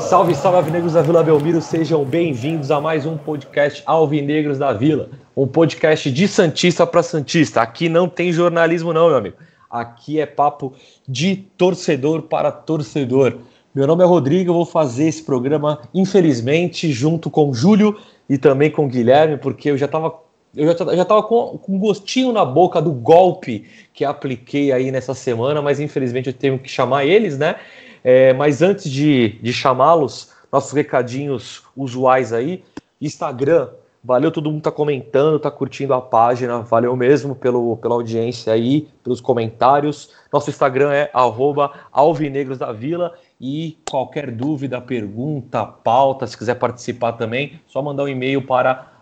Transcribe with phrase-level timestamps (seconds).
[0.00, 5.10] Salve, salve, Alvinegros da Vila Belmiro, sejam bem-vindos a mais um podcast Alvinegros da Vila,
[5.36, 7.60] um podcast de Santista para Santista.
[7.60, 9.36] Aqui não tem jornalismo, não, meu amigo.
[9.80, 10.72] Aqui é papo
[11.06, 13.38] de torcedor para torcedor.
[13.74, 18.70] Meu nome é Rodrigo, eu vou fazer esse programa, infelizmente, junto com Júlio e também
[18.70, 20.24] com Guilherme, porque eu já estava
[20.54, 25.12] eu já estava com, com um gostinho na boca do golpe que apliquei aí nessa
[25.12, 27.56] semana, mas infelizmente eu tenho que chamar eles, né?
[28.02, 32.64] É, mas antes de, de chamá-los, nossos recadinhos usuais aí,
[32.98, 33.68] Instagram,
[34.06, 38.86] valeu todo mundo tá comentando, tá curtindo a página, valeu mesmo pelo, pela audiência aí,
[39.02, 40.10] pelos comentários.
[40.32, 47.14] Nosso Instagram é arroba Alvinegros da Vila e qualquer dúvida, pergunta, pauta, se quiser participar
[47.14, 48.92] também, só mandar um e-mail para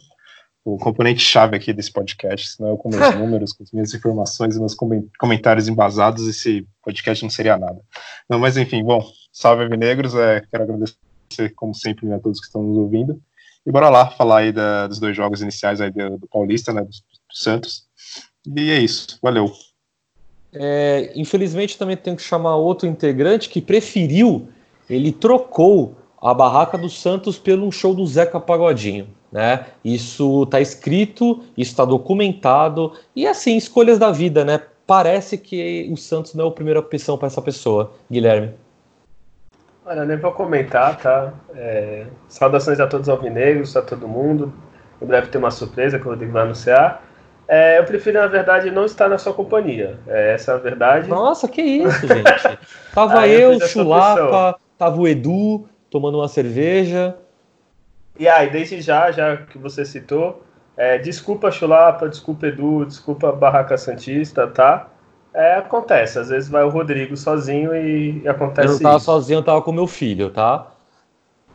[0.63, 4.55] o, componente chave aqui desse podcast, senão eu com meus números, com as minhas informações
[4.55, 4.75] e meus
[5.17, 7.79] comentários embasados, esse podcast não seria nada.
[8.29, 10.97] Não, mas enfim, bom, salve Avinegros, é, quero agradecer
[11.55, 13.21] como sempre né, a todos que estão nos ouvindo,
[13.65, 16.81] e bora lá falar aí da, dos dois jogos iniciais aí do, do Paulista, né,
[16.81, 16.93] do, do,
[17.33, 17.87] Santos,
[18.47, 19.51] e é isso, valeu.
[20.51, 24.49] É, infelizmente também tenho que chamar outro integrante que preferiu,
[24.89, 29.07] ele trocou a barraca do Santos pelo um show do Zeca Pagodinho.
[29.31, 29.65] Né?
[29.83, 34.59] Isso está escrito, isso está documentado, e assim, escolhas da vida, né?
[34.87, 38.53] Parece que o Santos não é a primeira opção para essa pessoa, Guilherme.
[39.85, 41.33] Olha, nem vou comentar, tá?
[41.55, 44.53] É, saudações a todos os alvinegros, a todo mundo.
[45.01, 47.03] Em breve tem uma surpresa que o Rodrigo vai anunciar.
[47.47, 49.97] É, eu prefiro, na verdade, não estar na sua companhia.
[50.07, 51.09] É, essa é a verdade.
[51.09, 52.59] Nossa, que isso, gente.
[52.93, 57.15] Tava eu, Chulapa, tava o Edu, tomando uma cerveja.
[58.19, 60.43] E aí, desde já, já que você citou,
[60.75, 64.89] é, desculpa Chulapa, desculpa Edu, desculpa Barraca Santista, tá?
[65.33, 69.05] É, acontece, às vezes vai o Rodrigo sozinho e, e acontece Eu não tava isso.
[69.05, 70.67] sozinho, eu tava com meu filho, tá?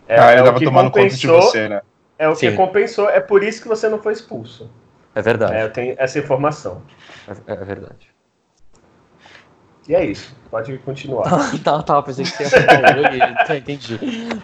[0.08, 1.82] É, ah, ele é tava tomando conta de você, né?
[2.18, 2.50] É o Sim.
[2.50, 4.70] que compensou, é por isso que você não foi expulso.
[5.14, 5.54] É verdade.
[5.54, 6.80] É, eu tenho essa informação.
[7.46, 8.13] É, é verdade.
[9.86, 11.24] E é isso, pode continuar.
[11.62, 13.56] tá, tá, pensei que você ia falar.
[13.56, 13.98] entendi.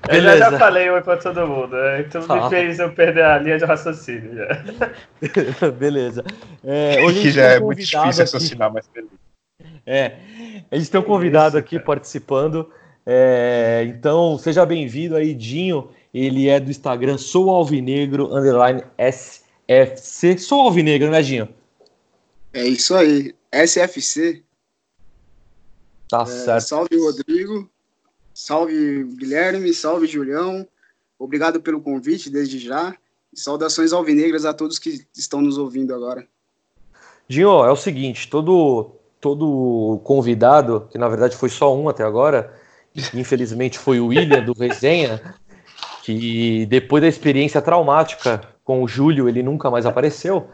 [0.08, 2.00] Eu já, já falei oi pra todo mundo, né?
[2.00, 2.44] Então tá.
[2.44, 5.70] me fez eu perder a linha de raciocínio já.
[5.72, 6.22] beleza.
[6.62, 9.14] É, hoje que já é muito difícil raciocinar, mas beleza.
[9.86, 10.12] É,
[10.70, 11.86] a gente tem um convidado aqui cara.
[11.86, 12.70] participando.
[13.06, 15.88] É, então, seja bem-vindo aí, Dinho.
[16.12, 20.36] Ele é do Instagram Sou Alvinegro, underline SFC.
[20.36, 21.48] Sou Alvinegro, né, Dinho?
[22.52, 23.34] É isso aí.
[23.52, 24.42] SFC
[26.10, 26.66] Tá é, certo.
[26.66, 27.70] Salve, Rodrigo.
[28.34, 29.72] Salve, Guilherme.
[29.72, 30.66] Salve, Julião.
[31.18, 32.94] Obrigado pelo convite desde já.
[33.32, 36.26] E saudações alvinegras a todos que estão nos ouvindo agora.
[37.28, 38.90] Dinho, é o seguinte, todo,
[39.20, 42.52] todo convidado, que na verdade foi só um até agora,
[43.14, 45.36] infelizmente foi o William do Resenha,
[46.02, 50.48] que depois da experiência traumática com o Júlio, ele nunca mais apareceu.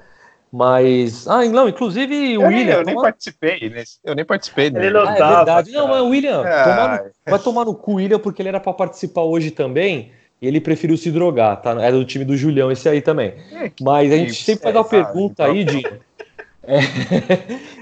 [0.56, 1.28] Mas.
[1.28, 2.64] Ah, não, inclusive o eu William.
[2.64, 3.98] Nem, eu nem participei nesse.
[4.02, 5.70] Eu nem participei Ele não ah, é verdade.
[5.70, 6.42] Não, mas o William.
[6.46, 6.64] Ah.
[6.64, 10.12] Tomar no, vai tomar no cu, William, porque ele era para participar hoje também.
[10.40, 11.72] E ele preferiu se drogar, tá?
[11.82, 13.34] É do time do Julião, esse aí também.
[13.52, 16.00] É, mas a gente sempre vai dar uma pergunta aí, Dinho.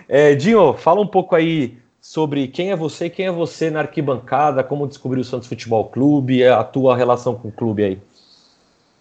[0.06, 3.80] É, é, Dinho, fala um pouco aí sobre quem é você, quem é você na
[3.80, 7.98] arquibancada, como descobriu o Santos Futebol Clube, a tua relação com o clube aí.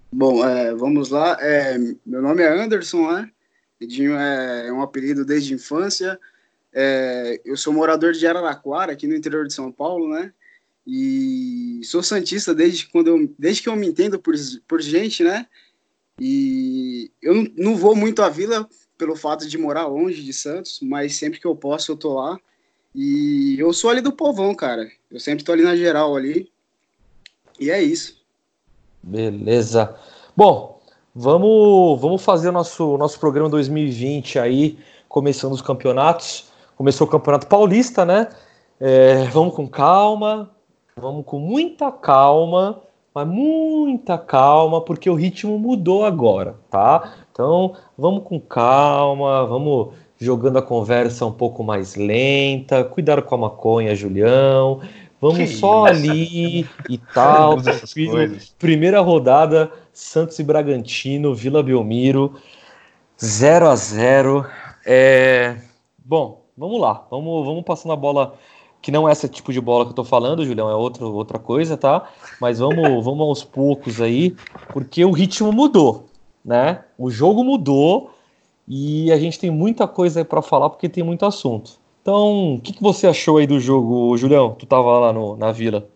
[0.10, 1.38] Bom, é, vamos lá.
[1.42, 3.30] É, meu nome é Anderson, né?
[3.84, 6.20] Edinho é, é um apelido desde a infância.
[6.74, 10.34] É, eu sou morador de Araraquara, aqui no interior de São Paulo, né?
[10.86, 14.34] E sou santista desde quando eu, desde que eu me entendo por,
[14.68, 15.48] por gente, né?
[16.20, 18.68] E eu não, não vou muito à vila
[18.98, 22.40] pelo fato de morar longe de Santos, mas sempre que eu posso eu tô lá.
[22.94, 24.92] E eu sou ali do povão, cara.
[25.10, 26.52] Eu sempre tô ali na geral ali.
[27.60, 28.22] E é isso.
[29.02, 29.96] Beleza.
[30.36, 30.83] Bom,
[31.16, 36.52] Vamos, vamos fazer o nosso, nosso programa 2020 aí, começando os campeonatos.
[36.76, 38.30] Começou o Campeonato Paulista, né?
[38.80, 40.50] É, vamos com calma,
[40.98, 42.82] vamos com muita calma,
[43.14, 47.14] mas muita calma, porque o ritmo mudou agora, tá?
[47.32, 53.38] Então, vamos com calma, vamos jogando a conversa um pouco mais lenta, cuidado com a
[53.38, 54.82] maconha, Julião.
[55.24, 56.04] Vamos que só isso?
[56.04, 57.56] ali e tal.
[58.60, 62.36] Primeira rodada, Santos e Bragantino, Vila Belmiro,
[63.24, 64.46] 0 a 0
[64.86, 65.62] é...
[66.04, 67.08] Bom, vamos lá.
[67.10, 68.36] Vamos, vamos passando a bola,
[68.82, 71.40] que não é esse tipo de bola que eu tô falando, Julião, é outra, outra
[71.40, 72.10] coisa, tá?
[72.42, 74.36] Mas vamos, vamos aos poucos aí,
[74.74, 76.08] porque o ritmo mudou,
[76.44, 76.84] né?
[76.98, 78.12] O jogo mudou
[78.68, 81.82] e a gente tem muita coisa para falar porque tem muito assunto.
[82.04, 84.54] Então, o que, que você achou aí do jogo, Julião?
[84.54, 85.88] Tu tava lá no, na Vila.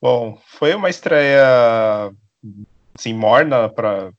[0.00, 1.42] Bom, foi uma estreia
[2.94, 4.12] assim, morna para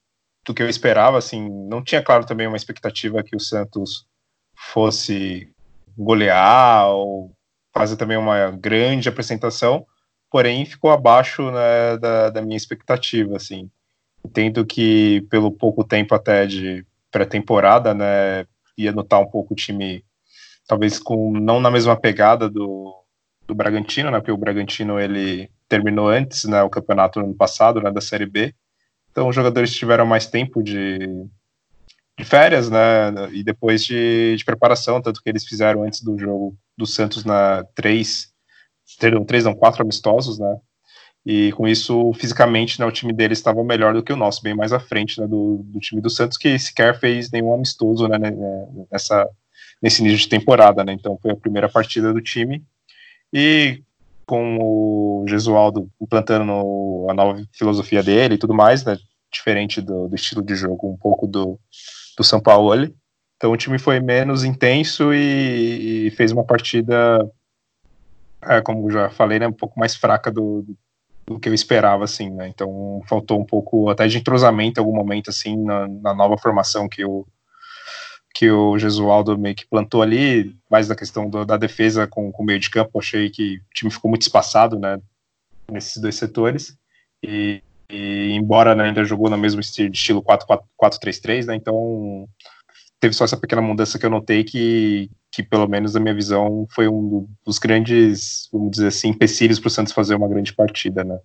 [0.45, 4.06] do que eu esperava, assim, não tinha claro também uma expectativa que o Santos
[4.54, 5.50] fosse
[5.98, 7.31] golear ou
[7.74, 9.88] fazer também uma grande apresentação,
[10.30, 13.72] porém ficou abaixo né, da, da minha expectativa, assim.
[14.25, 18.45] Entendo que pelo pouco tempo até de pré-temporada, né,
[18.78, 20.04] ia notar um pouco o time
[20.73, 22.91] talvez com não na mesma pegada do,
[23.45, 24.17] do Bragantino, né?
[24.17, 26.63] Porque o Bragantino ele terminou antes, né?
[26.63, 27.91] O campeonato no ano passado, né?
[27.91, 28.55] Da Série B.
[29.11, 30.97] Então os jogadores tiveram mais tempo de,
[32.17, 33.11] de férias, né?
[33.31, 37.63] E depois de, de preparação, tanto que eles fizeram antes do jogo do Santos na
[37.75, 38.33] três,
[39.27, 40.57] três não quatro amistosos, né?
[41.23, 44.53] E com isso, fisicamente, né, o time deles estava melhor do que o nosso, bem
[44.53, 48.17] mais à frente né, do, do time do Santos, que sequer fez nenhum amistoso né,
[48.17, 48.31] né
[48.91, 49.25] nessa,
[49.83, 50.94] nesse início de temporada, né?
[50.94, 52.63] Então foi a primeira partida do time.
[53.33, 53.83] E
[54.25, 58.97] com o Gesualdo implantando a nova filosofia dele e tudo mais, né?
[59.30, 61.59] Diferente do, do estilo de jogo um pouco do,
[62.18, 62.89] do São Paulo.
[63.35, 67.30] Então o time foi menos intenso e, e fez uma partida,
[68.41, 70.65] é, como já falei, né, um pouco mais fraca do,
[71.25, 72.47] do que eu esperava, assim, né?
[72.47, 76.88] Então faltou um pouco até de entrosamento em algum momento, assim, na, na nova formação
[76.88, 77.27] que o,
[78.33, 82.44] que o Jesualdo meio que plantou ali, mais da questão do, da defesa com, o
[82.44, 85.00] meio de campo, achei que o time ficou muito espaçado, né,
[85.71, 86.75] nesses dois setores,
[87.21, 92.27] e, e embora né, ainda jogou no mesmo estilo, estilo 4-3-3, né, então
[93.00, 96.65] teve só essa pequena mudança que eu notei que, que pelo menos na minha visão,
[96.71, 101.03] foi um dos grandes, vamos dizer assim, empecilhos para o Santos fazer uma grande partida,
[101.03, 101.19] né.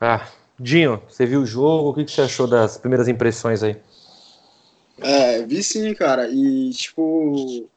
[0.00, 0.26] Ah,
[0.58, 3.76] Dinho, você viu o jogo, o que, que você achou das primeiras impressões aí?
[4.98, 6.28] É, vi sim, cara.
[6.28, 7.68] E, tipo,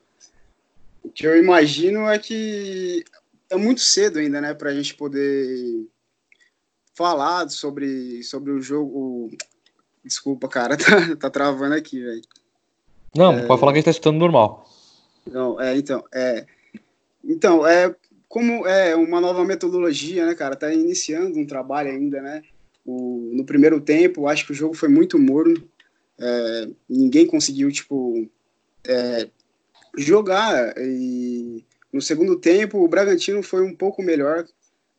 [1.04, 3.04] o que eu imagino é que
[3.50, 5.88] é muito cedo ainda, né, pra gente poder
[6.96, 9.32] falar sobre, sobre o jogo.
[10.04, 12.22] Desculpa, cara, tá, tá travando aqui, velho.
[13.16, 13.46] Não, é...
[13.46, 14.70] pode falar que a gente tá escutando normal.
[15.26, 16.46] Não, é, então, é.
[17.24, 17.94] Então, é
[18.28, 20.56] como é uma nova metodologia, né, cara?
[20.56, 22.44] Tá iniciando um trabalho ainda, né?
[22.86, 25.62] O, no primeiro tempo, acho que o jogo foi muito morno.
[26.20, 28.30] É, ninguém conseguiu, tipo,
[28.86, 29.30] é,
[29.98, 30.74] jogar.
[30.78, 34.46] E no segundo tempo, o Bragantino foi um pouco melhor.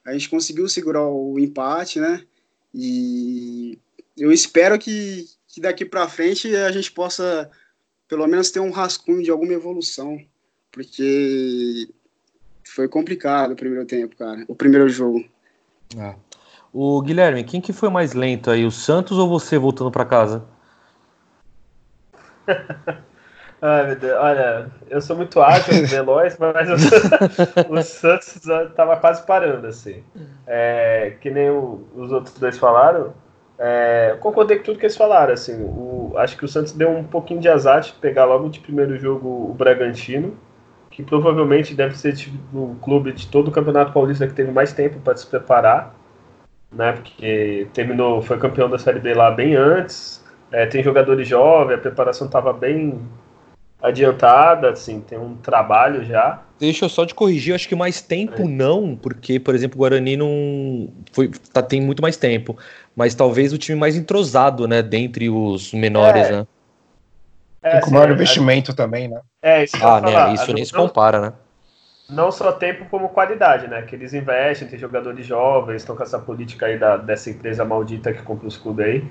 [0.04, 2.24] A gente conseguiu segurar o empate, né?
[2.74, 3.78] E
[4.16, 7.50] eu espero que, que daqui para frente a gente possa,
[8.08, 10.18] pelo menos, ter um rascunho de alguma evolução.
[10.72, 11.88] Porque
[12.64, 14.44] foi complicado o primeiro tempo, cara.
[14.48, 15.24] O primeiro jogo.
[15.96, 16.14] É.
[16.72, 20.46] O Guilherme, quem que foi mais lento aí, o Santos ou você voltando para casa?
[23.62, 24.18] Ai, meu Deus.
[24.18, 30.02] Olha, eu sou muito ágil, veloz, mas o, o Santos estava quase parando, assim.
[30.46, 33.12] É, que nem o, os outros dois falaram.
[33.58, 35.62] É, concordei com tudo que eles falaram, assim.
[35.62, 38.96] O, acho que o Santos deu um pouquinho de azar de pegar logo de primeiro
[38.96, 40.34] jogo o Bragantino,
[40.90, 42.14] que provavelmente deve ser
[42.54, 45.94] o clube de todo o Campeonato Paulista que teve mais tempo para se preparar,
[46.72, 46.92] né?
[46.92, 50.19] Porque terminou, foi campeão da Série B lá bem antes,
[50.52, 53.00] é, tem jogadores jovens, a preparação estava bem
[53.82, 56.42] adiantada, assim, tem um trabalho já.
[56.58, 58.44] Deixa eu só te corrigir, acho que mais tempo é.
[58.44, 62.58] não, porque, por exemplo, o Guarani não foi, tá, tem muito mais tempo,
[62.94, 66.32] mas talvez o time mais entrosado, né, dentre os menores, é.
[66.32, 66.46] né?
[67.62, 69.20] É, com maior investimento também, né?
[69.42, 71.32] É, isso Ah, né, isso nem se compara, né?
[72.08, 73.82] Não só tempo como qualidade, né?
[73.82, 78.12] Que eles investem, tem jogadores jovens, estão com essa política aí da, dessa empresa maldita
[78.12, 79.04] que compra os clubes aí.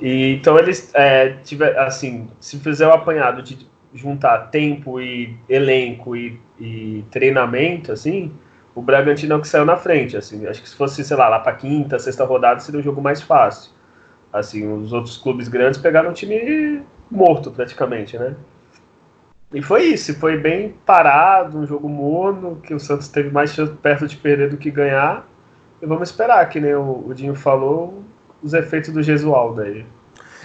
[0.00, 6.16] E, então eles é, tiver, assim, se fizer o apanhado de juntar tempo e elenco
[6.16, 8.32] e, e treinamento, assim,
[8.74, 11.28] o Bragantino é o que saiu na frente, assim, acho que se fosse, sei lá,
[11.28, 13.70] lá para quinta, sexta rodada seria um jogo mais fácil.
[14.32, 18.34] Assim, os outros clubes grandes pegaram um time morto praticamente, né?
[19.52, 24.08] E foi isso, foi bem parado, um jogo morno, que o Santos teve mais perto
[24.08, 25.24] de perder do que ganhar.
[25.80, 28.02] E vamos esperar, que nem o, o Dinho falou,
[28.44, 29.84] os efeitos do Gesualdo aí.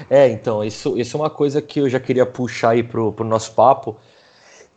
[0.10, 3.26] É, então, isso, isso é uma coisa que eu já queria puxar aí pro, pro
[3.26, 3.98] nosso papo,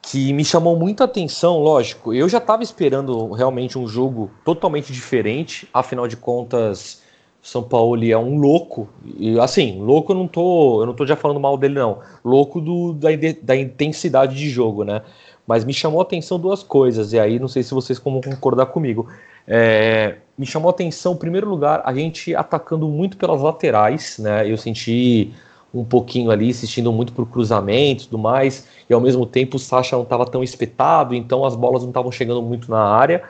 [0.02, 5.68] que me chamou muita atenção, lógico, eu já estava esperando realmente um jogo totalmente diferente,
[5.72, 7.00] afinal de contas,
[7.40, 11.14] São Paulo é um louco, e assim, louco eu não tô, eu não tô já
[11.14, 13.10] falando mal dele não, louco do, da,
[13.40, 15.02] da intensidade de jogo, né?
[15.46, 18.66] Mas me chamou a atenção duas coisas, e aí não sei se vocês vão concordar
[18.66, 19.08] comigo.
[19.46, 24.50] É, me chamou a atenção, em primeiro lugar, a gente atacando muito pelas laterais, né?
[24.50, 25.32] Eu senti
[25.72, 29.60] um pouquinho ali, assistindo muito por cruzamento e tudo mais, e ao mesmo tempo o
[29.60, 33.22] Sacha não estava tão espetado, então as bolas não estavam chegando muito na área.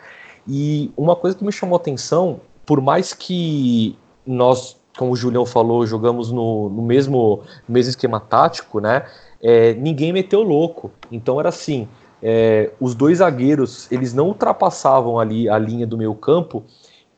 [0.49, 3.95] E uma coisa que me chamou a atenção, por mais que
[4.27, 9.05] nós, como o Julião falou, jogamos no, no mesmo, mesmo esquema tático, né?
[9.43, 10.91] É, ninguém meteu louco.
[11.13, 11.87] Então era assim:
[12.23, 16.65] é, os dois zagueiros eles não ultrapassavam ali a linha do meio campo.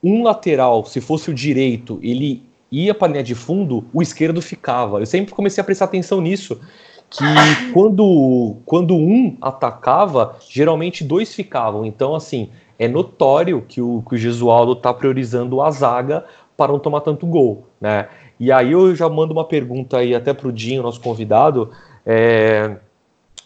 [0.04, 4.42] Um lateral, se fosse o direito, ele ia para a linha de fundo, o esquerdo
[4.42, 5.00] ficava.
[5.00, 6.60] Eu sempre comecei a prestar atenção nisso,
[7.08, 7.24] que
[7.72, 11.86] quando, quando um atacava, geralmente dois ficavam.
[11.86, 16.24] Então, assim, é notório que o, que o Gesualdo está priorizando a zaga
[16.56, 18.08] para não tomar tanto gol, né?
[18.38, 21.70] E aí eu já mando uma pergunta aí até para o Dinho, nosso convidado.
[22.04, 22.76] É,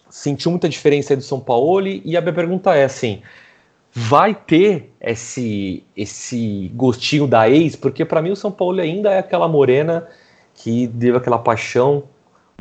[0.09, 1.87] sentiu muita diferença aí do São Paulo?
[1.87, 3.23] E a minha pergunta é assim:
[3.99, 9.19] vai ter esse esse gostinho da ex, porque para mim o São Paulo ainda é
[9.19, 10.07] aquela morena
[10.55, 12.05] que deu aquela paixão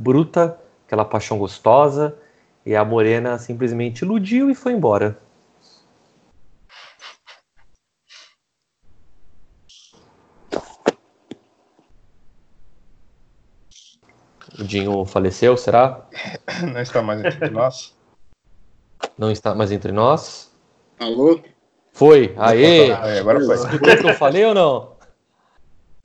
[0.01, 2.17] bruta, aquela paixão gostosa,
[2.65, 5.19] e a morena simplesmente iludiu e foi embora.
[14.59, 16.07] O Dinho faleceu, será?
[16.63, 17.95] Não está mais entre nós.
[19.15, 20.46] Não está mais entre nós.
[20.99, 21.41] Alô?
[21.91, 22.91] Foi, aê!
[22.91, 23.55] Aí, agora foi.
[23.55, 24.97] Escutou o que eu falei ou não?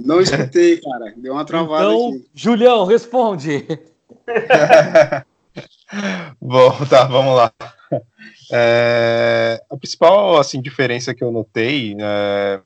[0.03, 1.15] Não escutei, cara.
[1.17, 2.27] Deu uma travada então, aqui.
[2.35, 3.67] Julião, responde.
[6.41, 7.53] Bom, tá, vamos lá.
[8.51, 12.61] É, a principal assim, diferença que eu notei é,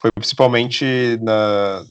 [0.00, 1.84] foi principalmente na,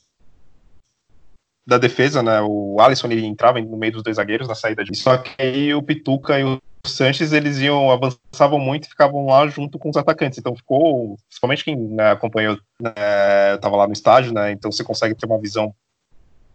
[1.67, 2.39] da defesa, né?
[2.41, 4.95] O Alisson ele entrava no meio dos dois zagueiros na saída de.
[4.95, 9.45] Só que aí o Pituca e o Sanches eles iam avançavam muito e ficavam lá
[9.47, 10.39] junto com os atacantes.
[10.39, 14.53] Então ficou, principalmente quem né, acompanhou, né, estava lá no estádio, né?
[14.53, 15.75] Então você consegue ter uma visão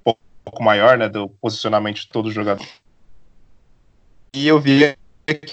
[0.06, 2.66] um pouco maior, né, do posicionamento de todo jogador.
[4.32, 4.96] E eu via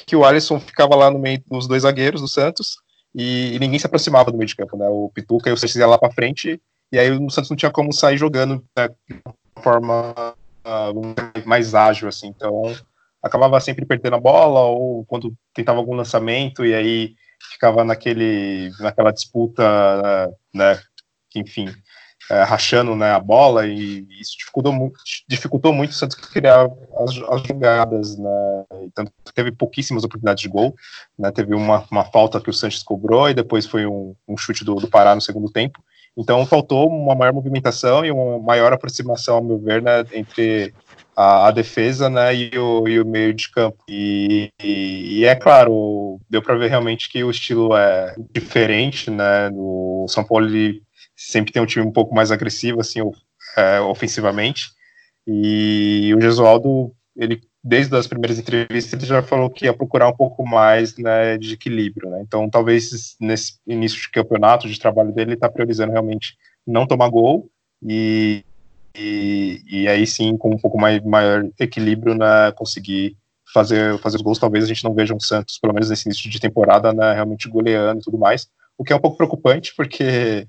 [0.06, 2.78] que o Alisson ficava lá no meio dos dois zagueiros do Santos
[3.14, 4.88] e, e ninguém se aproximava do meio de campo, né?
[4.88, 7.72] O Pituca e o Sanches iam lá para frente e aí o Santos não tinha
[7.72, 12.28] como sair jogando né, de uma forma uh, mais ágil, assim.
[12.28, 12.76] Então
[13.22, 17.16] acabava sempre perdendo a bola ou quando tentava algum lançamento e aí
[17.52, 19.64] ficava naquele naquela disputa
[20.54, 20.80] né
[21.30, 21.68] que enfim
[22.32, 27.18] é, rachando né, a bola e isso dificultou muito dificultou muito o Santos criar as,
[27.30, 28.66] as jogadas né.
[28.94, 30.74] Tanto teve pouquíssimas oportunidades de gol
[31.18, 31.32] né.
[31.32, 34.76] Teve uma, uma falta que o Santos cobrou e depois foi um, um chute do,
[34.76, 35.84] do Pará no segundo tempo
[36.20, 40.74] então faltou uma maior movimentação e uma maior aproximação ao meu ver né, entre
[41.16, 43.78] a, a defesa né, e, o, e o meio de campo.
[43.88, 49.50] E, e, e é claro, deu para ver realmente que o estilo é diferente, né?
[49.54, 50.48] O São Paulo
[51.16, 53.00] sempre tem um time um pouco mais agressivo, assim,
[53.58, 54.72] é, ofensivamente.
[55.26, 60.16] E o Gesualdo, ele desde as primeiras entrevistas ele já falou que ia procurar um
[60.16, 62.22] pouco mais né, de equilíbrio, né?
[62.26, 67.10] Então talvez nesse início de campeonato, de trabalho dele, ele está priorizando realmente não tomar
[67.10, 67.50] gol
[67.84, 68.44] e,
[68.96, 73.18] e, e aí sim, com um pouco mais, maior equilíbrio, né, conseguir
[73.54, 74.40] fazer, fazer os gols.
[74.40, 77.50] Talvez a gente não veja um Santos, pelo menos nesse início de temporada, né, realmente
[77.50, 78.48] goleando e tudo mais,
[78.78, 80.48] o que é um pouco preocupante, porque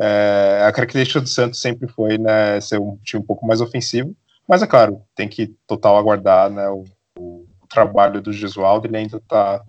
[0.00, 4.14] é, a característica do Santos sempre foi né, ser um time um pouco mais ofensivo,
[4.48, 6.84] mas é claro, tem que total aguardar né, o,
[7.18, 9.62] o, trabalho do Gesualdo, ele ainda está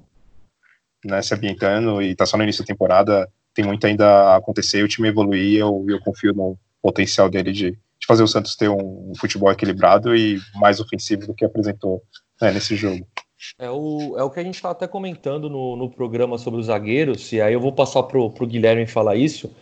[1.06, 4.84] né, se ambientando e está só no início da temporada, tem muito ainda a acontecer,
[4.84, 8.70] o time evoluir, eu, eu confio no potencial dele de, de fazer o Santos ter
[8.70, 12.02] um, futebol equilibrado e mais ofensivo do que apresentou
[12.42, 13.08] né, nesse jogo.
[13.60, 16.68] É o, é o que a gente estava até comentando no, no programa sobre os
[16.68, 19.54] zagueiros, e aí eu vou passar pro, pro Guilherme falar isso,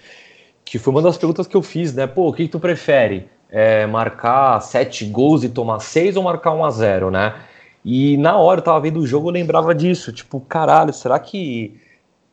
[0.63, 2.07] que foi uma das perguntas que eu fiz, né?
[2.07, 3.29] Pô, o que, que tu prefere?
[3.51, 7.35] É, marcar sete gols e tomar seis ou marcar um a zero, né?
[7.83, 10.13] E na hora eu tava vendo o jogo, eu lembrava disso.
[10.13, 11.79] Tipo, caralho, será que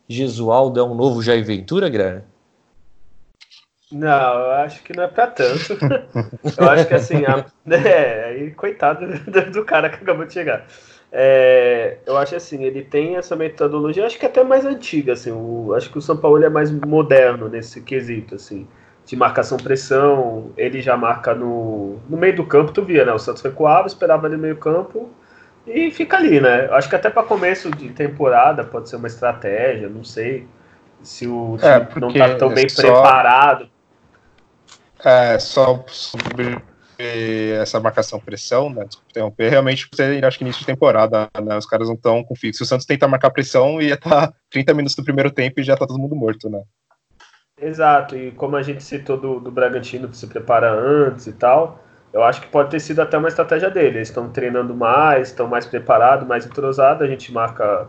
[0.09, 2.23] Gesualdo é um novo Jair Ventura, Guilherme?
[3.91, 5.79] Não, eu acho que não é pra tanto.
[6.59, 9.07] eu acho que assim, a, é, coitado
[9.51, 10.67] do, cara que acabou de chegar.
[11.11, 15.33] É, eu acho assim, ele tem essa metodologia, acho que até mais antiga, assim.
[15.33, 18.69] O, acho que o São Paulo é mais moderno nesse quesito, assim,
[19.09, 20.53] de marcação-pressão.
[20.57, 23.13] Ele já marca no, no meio do campo, tu via, né?
[23.13, 25.11] O Santos recuava, esperava ali no meio campo
[25.67, 26.69] e fica ali, né?
[26.73, 30.47] Acho que até para começo de temporada pode ser uma estratégia, não sei
[31.03, 33.69] se o é, time é, não está tão bem só, preparado.
[35.03, 36.61] É, só sobre
[36.99, 38.85] essa marcação pressão, né?
[38.85, 41.57] Desculpa interromper, realmente você acho que início de temporada, né?
[41.57, 42.63] Os caras não estão com fixo.
[42.63, 45.65] O Santos tenta marcar pressão e ia estar tá 30 minutos do primeiro tempo e
[45.65, 46.61] já tá todo mundo morto, né?
[47.61, 51.83] Exato, e como a gente citou do, do Bragantino que se prepara antes e tal,
[52.13, 53.99] eu acho que pode ter sido até uma estratégia dele.
[53.99, 57.03] Eles estão treinando mais, estão mais preparados, mais entrosados.
[57.03, 57.89] A gente marca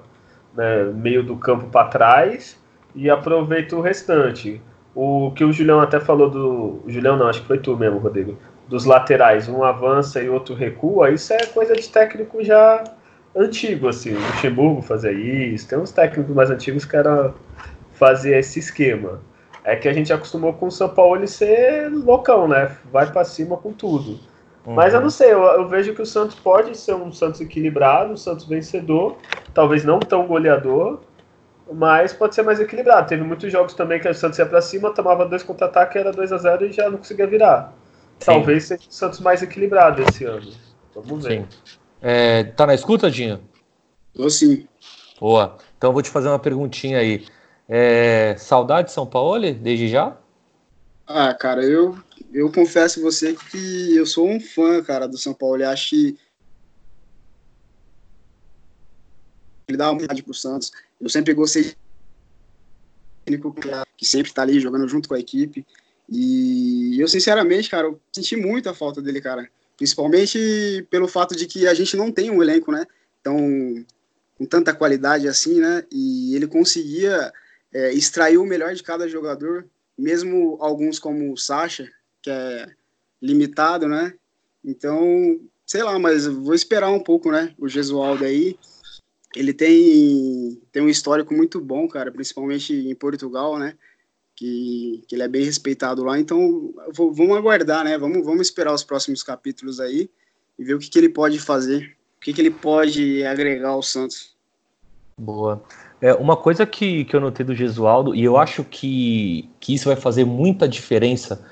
[0.55, 2.59] né, meio do campo para trás
[2.95, 4.61] e aproveita o restante.
[4.95, 6.83] O que o Julião até falou do.
[6.87, 8.37] Julião não, acho que foi tu mesmo, Rodrigo.
[8.67, 12.83] Dos laterais, um avança e outro recua, isso é coisa de técnico já
[13.35, 14.13] antigo, assim.
[14.13, 17.33] O Luxemburgo fazia isso, tem uns técnicos mais antigos que era
[17.93, 19.19] fazer esse esquema.
[19.69, 22.75] É que a gente acostumou com o São Paulo ser loucão, né?
[22.91, 24.19] Vai para cima com tudo.
[24.65, 24.73] Uhum.
[24.73, 28.13] Mas eu não sei, eu, eu, vejo que o Santos pode ser um Santos equilibrado,
[28.13, 29.17] um Santos vencedor,
[29.53, 31.01] talvez não tão goleador,
[31.71, 33.07] mas pode ser mais equilibrado.
[33.07, 36.33] Teve muitos jogos também que o Santos ia para cima, tomava dois contra-ataque, era 2
[36.33, 37.73] a 0 e já não conseguia virar.
[38.19, 38.25] Sim.
[38.25, 40.51] Talvez seja o Santos mais equilibrado esse ano.
[40.95, 41.41] Vamos ver.
[41.41, 41.47] Sim.
[42.01, 43.39] É, tá na escuta, Dinho?
[44.13, 44.67] Tô sim.
[45.19, 45.57] Boa.
[45.77, 47.25] Então eu vou te fazer uma perguntinha aí.
[47.71, 50.19] É, saudade de São Paulo, desde já?
[51.05, 51.95] Ah, cara, eu,
[52.33, 55.61] eu confesso a você que eu sou um fã, cara, do São Paulo.
[55.61, 56.17] Eu acho que
[59.67, 60.71] ele dá uma vontade pro Santos.
[60.99, 61.75] Eu sempre gostei
[63.27, 63.39] de
[63.95, 65.63] que sempre tá ali jogando junto com a equipe.
[66.09, 69.47] E eu, sinceramente, cara, eu senti muito a falta dele, cara.
[69.77, 72.83] Principalmente pelo fato de que a gente não tem um elenco, né?
[73.21, 73.37] Então,
[74.35, 75.85] com tanta qualidade assim, né?
[75.91, 77.31] E ele conseguia
[77.73, 81.89] é, extrair o melhor de cada jogador, mesmo alguns como o Sacha,
[82.21, 82.67] que é
[83.21, 84.13] limitado, né?
[84.63, 87.53] Então, sei lá, mas vou esperar um pouco, né?
[87.57, 88.57] O Gesualdo aí,
[89.35, 93.75] ele tem, tem um histórico muito bom, cara, principalmente em Portugal, né?
[94.35, 96.19] Que, que ele é bem respeitado lá.
[96.19, 97.97] Então, vou, vamos aguardar, né?
[97.97, 100.09] Vamos, vamos esperar os próximos capítulos aí
[100.57, 103.83] e ver o que, que ele pode fazer, o que, que ele pode agregar ao
[103.83, 104.35] Santos.
[105.17, 105.61] Boa.
[106.01, 109.89] É, uma coisa que, que eu notei do Gesualdo, e eu acho que, que isso
[109.89, 111.43] vai fazer muita diferença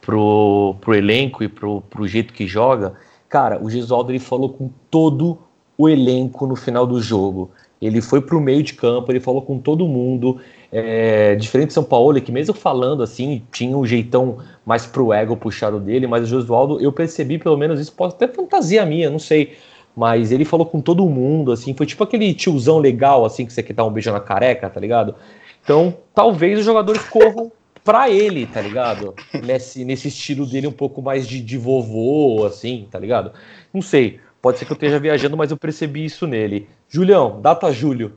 [0.00, 2.94] pro, pro elenco e pro, pro jeito que joga,
[3.28, 5.38] cara, o Gesualdo ele falou com todo
[5.78, 7.50] o elenco no final do jogo.
[7.80, 10.40] Ele foi pro meio de campo, ele falou com todo mundo.
[10.70, 15.36] É, diferente de São Paulo, que mesmo falando assim, tinha um jeitão mais pro ego
[15.36, 19.18] puxado dele, mas o Gesualdo, eu percebi pelo menos isso, pode até fantasia minha, não
[19.18, 19.56] sei
[19.96, 23.62] mas ele falou com todo mundo, assim, foi tipo aquele tiozão legal, assim, que você
[23.62, 25.14] quer dar um beijo na careca, tá ligado?
[25.62, 27.52] Então, talvez os jogadores corram
[27.84, 29.14] pra ele, tá ligado?
[29.44, 33.32] Nesse, nesse estilo dele um pouco mais de, de vovô, assim, tá ligado?
[33.72, 36.68] Não sei, pode ser que eu esteja viajando, mas eu percebi isso nele.
[36.88, 38.16] Julião, data julho.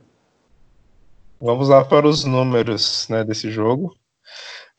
[1.40, 3.94] Vamos lá para os números né, desse jogo.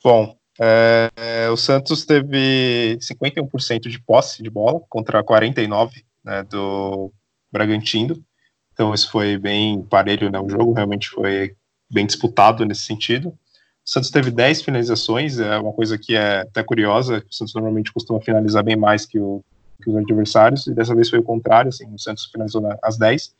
[0.03, 7.11] Bom, é, o Santos teve 51% de posse de bola contra 49% né, do
[7.51, 8.23] Bragantino.
[8.71, 11.55] Então isso foi bem parelho, né, o jogo realmente foi
[11.91, 13.29] bem disputado nesse sentido.
[13.29, 17.91] O Santos teve 10 finalizações, é uma coisa que é até curiosa, o Santos normalmente
[17.91, 19.43] costuma finalizar bem mais que, o,
[19.81, 23.33] que os adversários, e dessa vez foi o contrário, assim, o Santos finalizou as 10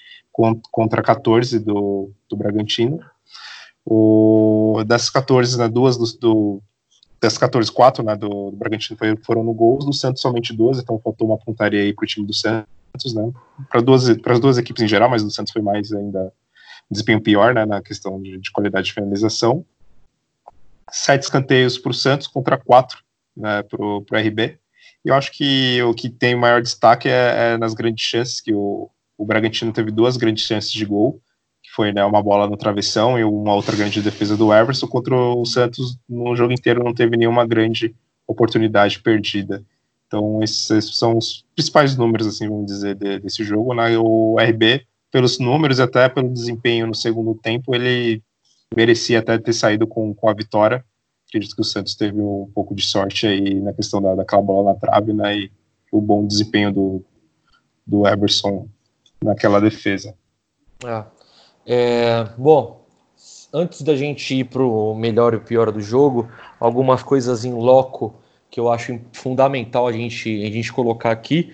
[0.72, 3.00] contra 14 do, do Bragantino.
[3.86, 6.64] O, dessas 14, né, duas do, do
[7.22, 11.00] das 14, 4 né, do, do Bragantino foram no gol, do Santos somente duas, então
[11.00, 12.79] faltou uma pontaria aí para o time do Santos,
[13.14, 13.32] né?
[13.70, 16.32] Para duas, as duas equipes em geral, mas do Santos foi mais ainda
[16.90, 19.66] desempenho pior, né, na questão de, de qualidade de finalização.
[20.92, 23.04] Sete escanteios para o Santos contra quatro
[23.38, 24.58] né, para o RB.
[25.06, 28.90] Eu acho que o que tem maior destaque é, é nas grandes chances, que o,
[29.18, 31.22] o Bragantino teve duas grandes chances de gol,
[31.64, 35.16] que foi né, uma bola no travessão e uma outra grande defesa do Everson, contra
[35.16, 37.96] o Santos no jogo inteiro não teve nenhuma grande
[38.28, 39.64] oportunidade perdida.
[40.10, 43.76] Então esses são os principais números, assim, vamos dizer, de, desse jogo.
[43.76, 43.96] Né?
[43.96, 48.24] O RB, pelos números e até pelo desempenho no segundo tempo, ele
[48.76, 50.84] merecia até ter saído com, com a vitória.
[51.28, 54.74] Acredito que o Santos teve um pouco de sorte aí na questão da, daquela bola
[54.74, 55.38] na trave, né?
[55.38, 55.52] E
[55.92, 57.06] o bom desempenho do,
[57.86, 58.68] do Everson
[59.24, 60.16] naquela defesa.
[60.84, 61.06] Ah,
[61.68, 62.84] é, bom,
[63.54, 66.28] antes da gente ir para o melhor e o pior do jogo,
[66.60, 68.16] algumas coisas em loco
[68.50, 71.54] que eu acho fundamental a gente, a gente colocar aqui.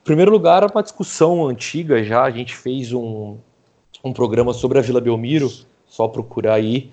[0.00, 3.36] Em primeiro lugar, é uma discussão antiga já, a gente fez um,
[4.04, 5.50] um programa sobre a Vila Belmiro,
[5.86, 6.90] só procurar aí.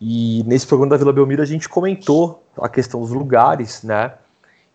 [0.00, 4.12] E nesse programa da Vila Belmiro a gente comentou a questão dos lugares, né?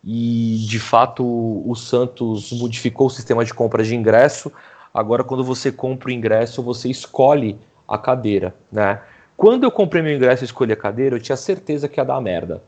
[0.04, 4.52] E de fato o Santos modificou o sistema de compra de ingresso
[4.94, 9.02] Agora, quando você compra o ingresso, você escolhe a cadeira, né?
[9.38, 12.20] Quando eu comprei meu ingresso e escolhi a cadeira, eu tinha certeza que ia dar
[12.20, 12.62] merda,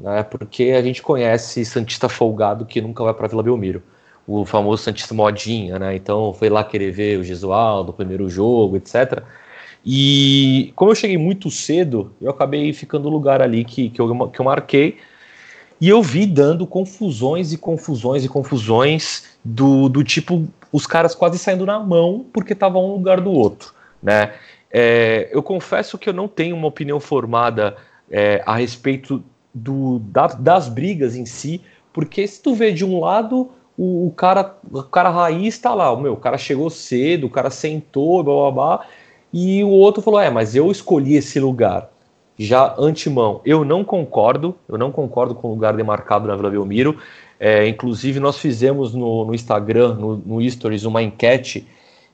[0.00, 0.22] né?
[0.22, 3.82] Porque a gente conhece Santista folgado que nunca vai para Vila Belmiro,
[4.26, 5.96] o famoso Santista modinha, né?
[5.96, 9.22] Então foi lá querer ver o Gesualdo, o primeiro jogo, etc.
[9.84, 14.28] E como eu cheguei muito cedo, eu acabei ficando no lugar ali que, que, eu,
[14.28, 14.98] que eu marquei.
[15.80, 21.38] E eu vi dando confusões e confusões e confusões do, do tipo os caras quase
[21.38, 24.34] saindo na mão porque estavam um lugar do outro, né?
[24.70, 27.76] É, eu confesso que eu não tenho uma opinião formada
[28.10, 29.22] é, a respeito
[29.58, 31.60] do, da, das brigas em si,
[31.92, 35.92] porque se tu vê de um lado o, o cara, o cara raiz está lá,
[35.92, 38.86] o meu, o cara chegou cedo, o cara sentou, blá blá blá,
[39.32, 41.88] e o outro falou: é, mas eu escolhi esse lugar.
[42.36, 46.96] Já antemão, eu não concordo, eu não concordo com o lugar demarcado na Vila Belmiro.
[47.38, 51.66] É, inclusive, nós fizemos no, no Instagram, no, no Stories, uma enquete,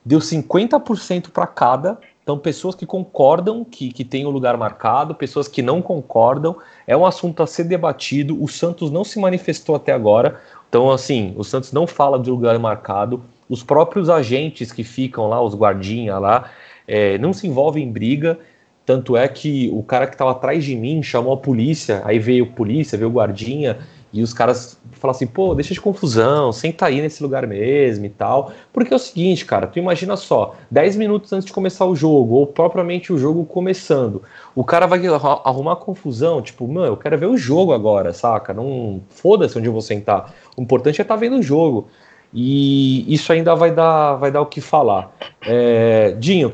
[0.03, 1.99] deu 50% para cada.
[2.25, 6.55] Então, pessoas que concordam que, que tem o um lugar marcado, pessoas que não concordam.
[6.87, 8.41] É um assunto a ser debatido.
[8.43, 10.41] O Santos não se manifestou até agora.
[10.67, 13.23] Então, assim, o Santos não fala de lugar marcado.
[13.47, 16.49] Os próprios agentes que ficam lá, os guardinhas lá,
[16.87, 18.39] é, não se envolve em briga.
[18.87, 22.45] Tanto é que o cara que estava atrás de mim chamou a polícia, aí veio
[22.45, 23.77] a polícia, veio o guardinha,
[24.15, 28.09] e os caras falaram assim, pô, deixa de confusão, senta aí nesse lugar mesmo e
[28.09, 28.51] tal.
[28.71, 32.35] Porque é o seguinte, cara, tu imagina só, 10 minutos antes de começar o jogo,
[32.35, 34.23] ou propriamente o jogo começando,
[34.55, 35.01] o cara vai
[35.43, 38.53] arrumar confusão, tipo, mano, eu quero ver o jogo agora, saca?
[38.53, 40.33] Não foda-se onde eu vou sentar.
[40.55, 41.89] O importante é estar tá vendo o jogo.
[42.33, 45.15] E isso ainda vai dar, vai dar o que falar.
[45.45, 46.51] É, Dinho,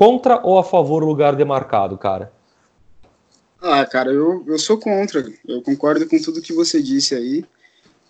[0.00, 2.32] Contra ou a favor do lugar demarcado, cara?
[3.60, 5.24] Ah, cara, eu, eu sou contra.
[5.46, 7.44] Eu concordo com tudo que você disse aí.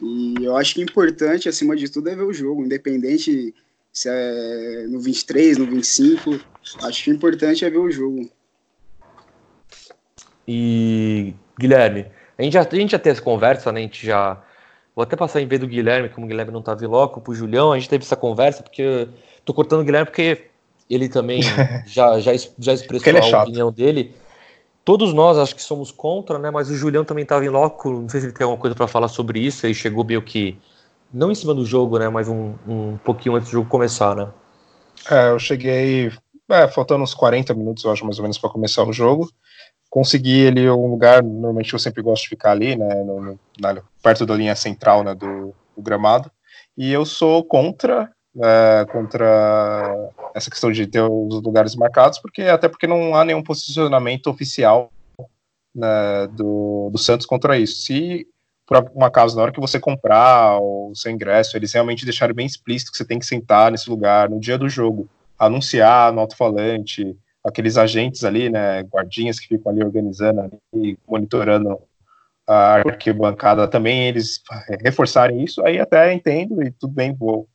[0.00, 3.54] E eu acho que o importante, acima de tudo, é ver o jogo, independente
[3.92, 6.40] se é no 23, no 25.
[6.82, 8.30] Acho que o importante é ver o jogo.
[10.46, 12.06] E, Guilherme,
[12.38, 13.80] a gente já, a gente já teve essa conversa, né?
[13.80, 14.42] A gente já.
[14.94, 17.34] Vou até passar em vez do Guilherme, como o Guilherme não estava em loco, pro
[17.34, 19.08] Julião, a gente teve essa conversa, porque.
[19.44, 20.46] Tô cortando o Guilherme porque
[20.88, 21.40] ele também
[21.86, 24.14] já, já, já expressou é a opinião dele.
[24.90, 26.50] Todos nós acho que somos contra, né?
[26.50, 27.88] Mas o Julião também estava em loco.
[27.88, 29.64] Não sei se ele tem alguma coisa para falar sobre isso.
[29.64, 30.58] Ele chegou meio que
[31.14, 32.08] não em cima do jogo, né?
[32.08, 34.28] Mas um, um pouquinho antes do jogo começar, né?
[35.08, 36.10] É, eu cheguei,
[36.50, 39.30] é, faltando uns 40 minutos, eu acho, mais ou menos, para começar o jogo.
[39.88, 42.92] Consegui ele um lugar, normalmente eu sempre gosto de ficar ali, né?
[43.04, 46.28] No, no, na, perto da linha central né, do, do gramado.
[46.76, 52.68] E eu sou contra é, contra essa questão de ter os lugares marcados, porque até
[52.68, 54.92] porque não há nenhum posicionamento oficial
[55.74, 57.82] né, do, do Santos contra isso.
[57.82, 58.26] Se
[58.66, 62.46] por um acaso, na hora que você comprar o seu ingresso, eles realmente deixaram bem
[62.46, 67.16] explícito que você tem que sentar nesse lugar no dia do jogo, anunciar no alto-falante,
[67.42, 71.80] aqueles agentes ali, né, guardinhas que ficam ali organizando ali, monitorando
[72.46, 74.40] a arquibancada também, eles
[74.80, 77.48] reforçarem isso, aí até entendo e tudo bem, vou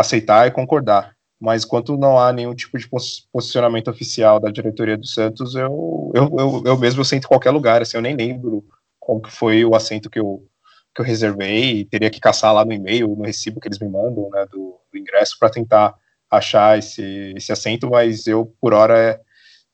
[0.00, 1.14] aceitar e concordar.
[1.40, 2.88] Mas enquanto não há nenhum tipo de
[3.32, 7.80] posicionamento oficial da diretoria do Santos, eu, eu, eu, eu mesmo eu em qualquer lugar,
[7.80, 8.62] assim, eu nem lembro
[8.98, 10.46] qual que foi o assento que eu,
[10.94, 14.28] que eu reservei, teria que caçar lá no e-mail, no recibo que eles me mandam,
[14.30, 15.94] né, do, do ingresso, para tentar
[16.30, 19.18] achar esse, esse assento, mas eu, por hora,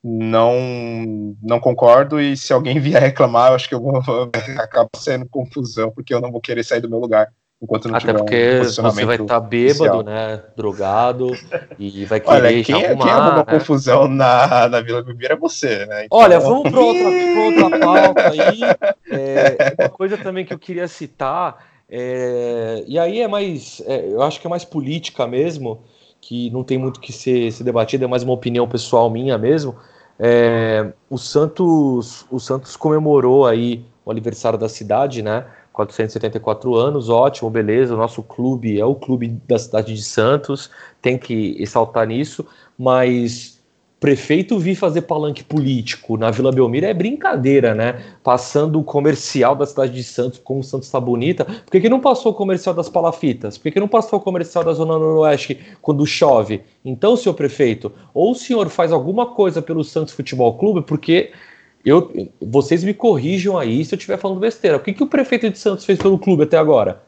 [0.03, 4.01] não não concordo, e se alguém vier reclamar, eu acho que eu vou,
[4.59, 7.29] acaba sendo confusão, porque eu não vou querer sair do meu lugar
[7.63, 10.43] enquanto não Até tiver porque um você vai estar tá bêbado, né?
[10.57, 11.33] Drogado
[11.79, 13.45] e vai querer Olha, quem, arrumar, quem arruma né?
[13.45, 16.05] confusão na, na Vila Belmiro é você, né?
[16.05, 16.19] Então...
[16.19, 17.09] Olha, vamos para outra,
[17.63, 18.61] outra pauta aí.
[19.11, 24.23] É, uma coisa também que eu queria citar, é, e aí é mais, é, eu
[24.23, 25.81] acho que é mais política mesmo,
[26.21, 29.77] que não tem muito que ser, ser debatido, é mais uma opinião pessoal minha mesmo.
[30.19, 35.47] É, o Santos, o Santos comemorou aí o aniversário da cidade, né?
[35.77, 37.95] 474 anos, ótimo, beleza.
[37.95, 40.71] O nosso clube é o clube da cidade de Santos,
[41.03, 42.47] tem que ressaltar nisso,
[42.79, 43.63] mas
[44.01, 48.03] prefeito vir fazer palanque político na Vila Belmiro é brincadeira, né?
[48.25, 51.45] Passando o comercial da cidade de Santos, como Santos está bonita.
[51.45, 53.59] Por que, que não passou o comercial das palafitas?
[53.59, 56.63] Por que, que não passou o comercial da Zona Noroeste quando chove?
[56.83, 61.33] Então, senhor prefeito, ou o senhor faz alguma coisa pelo Santos Futebol Clube, porque
[61.87, 64.77] eu, vocês me corrijam aí se eu estiver falando besteira.
[64.77, 67.01] O que, que o prefeito de Santos fez pelo clube até agora?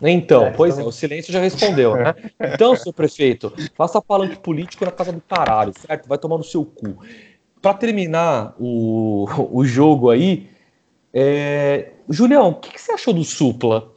[0.00, 0.86] Então, é, pois então...
[0.86, 2.14] é, o silêncio já respondeu, né?
[2.40, 6.08] Então, seu prefeito, faça palanque político na casa do caralho, certo?
[6.08, 6.98] Vai tomar no seu cu.
[7.60, 10.48] Para terminar o, o jogo aí,
[11.12, 11.94] é...
[12.08, 13.92] Julião, o que, que você achou do Supla?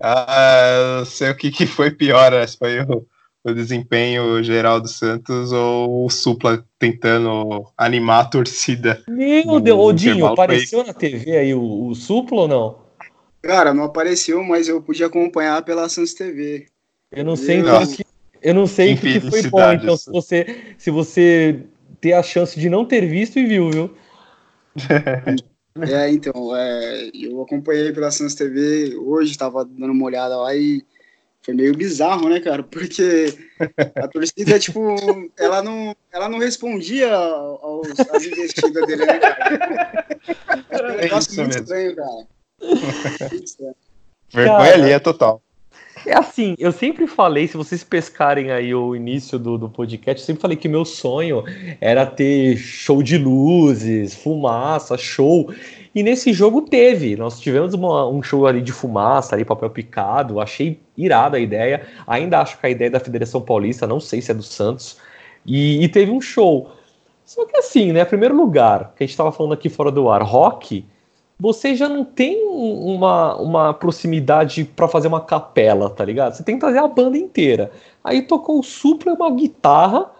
[0.00, 2.46] Ah, não sei o que, que foi pior, né?
[2.46, 3.04] foi o,
[3.50, 9.02] o desempenho geral do Santos ou o Supla tentando animar a torcida.
[9.08, 12.78] Meu Deus, Odinho, apareceu na TV aí o, o Supla ou não?
[13.42, 16.66] Cara, não apareceu, mas eu podia acompanhar pela Santos TV.
[17.10, 18.04] Eu não sei então que,
[18.42, 21.60] eu não sei o que foi bom, então se você se você
[22.00, 23.90] ter a chance de não ter visto e viu, viu?
[25.88, 30.82] é, então, é, eu acompanhei pela Santos TV hoje, estava dando uma olhada lá e
[31.48, 32.62] foi meio bizarro, né, cara?
[32.62, 33.32] Porque
[33.96, 34.94] a torcida, tipo,
[35.38, 40.06] ela não, ela não respondia aos, às investidas dele, né, cara?
[40.68, 41.62] É um negócio muito mesmo.
[41.62, 42.26] estranho, cara.
[44.30, 45.42] Vergonha ali é total.
[46.08, 50.26] É assim, eu sempre falei, se vocês pescarem aí o início do, do podcast, eu
[50.26, 51.44] sempre falei que meu sonho
[51.82, 55.52] era ter show de luzes, fumaça, show.
[55.94, 57.14] E nesse jogo teve.
[57.14, 60.40] Nós tivemos uma, um show ali de fumaça, ali, papel picado.
[60.40, 61.86] Achei irada a ideia.
[62.06, 64.96] Ainda acho que a ideia é da Federação Paulista, não sei se é do Santos.
[65.44, 66.70] E, e teve um show.
[67.22, 68.06] Só que assim, né?
[68.06, 70.86] Primeiro lugar, que a gente estava falando aqui fora do ar, rock
[71.38, 76.34] você já não tem uma, uma proximidade para fazer uma capela, tá ligado?
[76.34, 77.70] Você tem que trazer a banda inteira.
[78.02, 80.10] Aí tocou o supla uma guitarra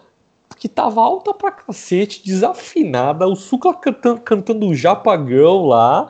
[0.57, 6.09] que tava alta pra cacete, desafinada, o Supla cantando, cantando o Japagão lá.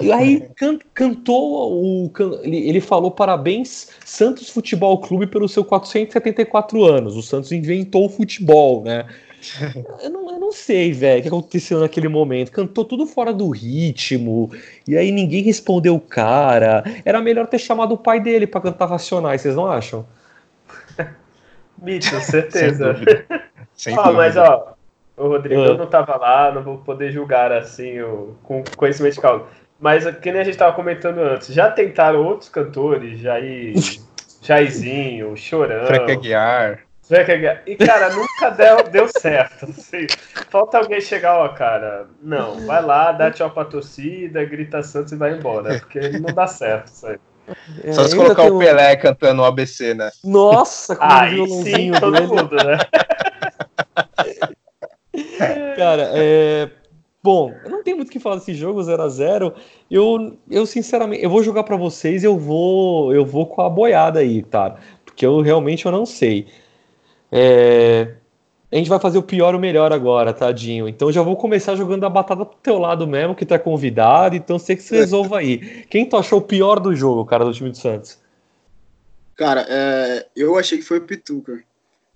[0.00, 2.12] E aí can, cantou o.
[2.42, 7.16] Ele, falou parabéns, Santos Futebol Clube, pelo seu 474 anos.
[7.16, 9.06] O Santos inventou o futebol, né?
[10.02, 12.50] Eu não, eu não sei, velho, o que aconteceu naquele momento.
[12.50, 14.50] Cantou tudo fora do ritmo,
[14.86, 16.84] e aí ninguém respondeu o cara.
[17.04, 20.06] Era melhor ter chamado o pai dele para cantar Racionais, vocês não acham?
[21.80, 22.96] Mito, certeza.
[23.74, 24.74] Sem Sem ah, mas ó,
[25.16, 29.20] o Rodrigo eu não tava lá, não vou poder julgar assim, o, com conhecimento de
[29.20, 29.44] causa.
[29.78, 33.74] Mas que nem a gente tava comentando antes, já tentaram outros cantores, Jair,
[34.40, 35.86] Jairzinho, Chorão.
[35.86, 36.85] Frank Aguiar.
[37.66, 39.66] E, cara, nunca deu, deu certo.
[39.66, 40.06] Assim.
[40.50, 42.08] Falta alguém chegar, ó, cara.
[42.20, 45.78] Não, vai lá, dá tchau pra torcida, grita Santos e vai embora.
[45.78, 47.18] Porque não dá certo isso aí.
[47.84, 50.10] É, Só se colocar o Pelé cantando o ABC, né?
[50.24, 52.26] Nossa, com um violãozinho sim, todo dele.
[52.26, 52.78] mundo, né?
[55.76, 56.68] Cara, é...
[57.22, 59.54] Bom, eu não tenho muito o que falar desse jogo 0 a 0
[59.90, 64.20] Eu, eu sinceramente, eu vou jogar para vocês eu vou eu vou com a boiada
[64.20, 64.76] aí, tá?
[65.04, 66.46] Porque eu realmente eu não sei.
[67.30, 68.14] É...
[68.70, 70.88] A gente vai fazer o pior o melhor agora, tadinho.
[70.88, 74.34] Então já vou começar jogando a batata pro teu lado mesmo, que tá convidado.
[74.34, 75.84] Então você que se resolva aí.
[75.88, 78.18] Quem tu achou o pior do jogo, cara, do time do Santos?
[79.36, 80.26] Cara, é...
[80.34, 81.62] eu achei que foi o Pituca.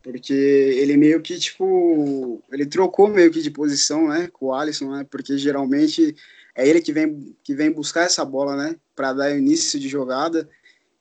[0.03, 4.90] Porque ele meio que, tipo, ele trocou meio que de posição, né, com o Alisson,
[4.90, 6.16] né, porque geralmente
[6.55, 10.49] é ele que vem, que vem buscar essa bola, né, para dar início de jogada,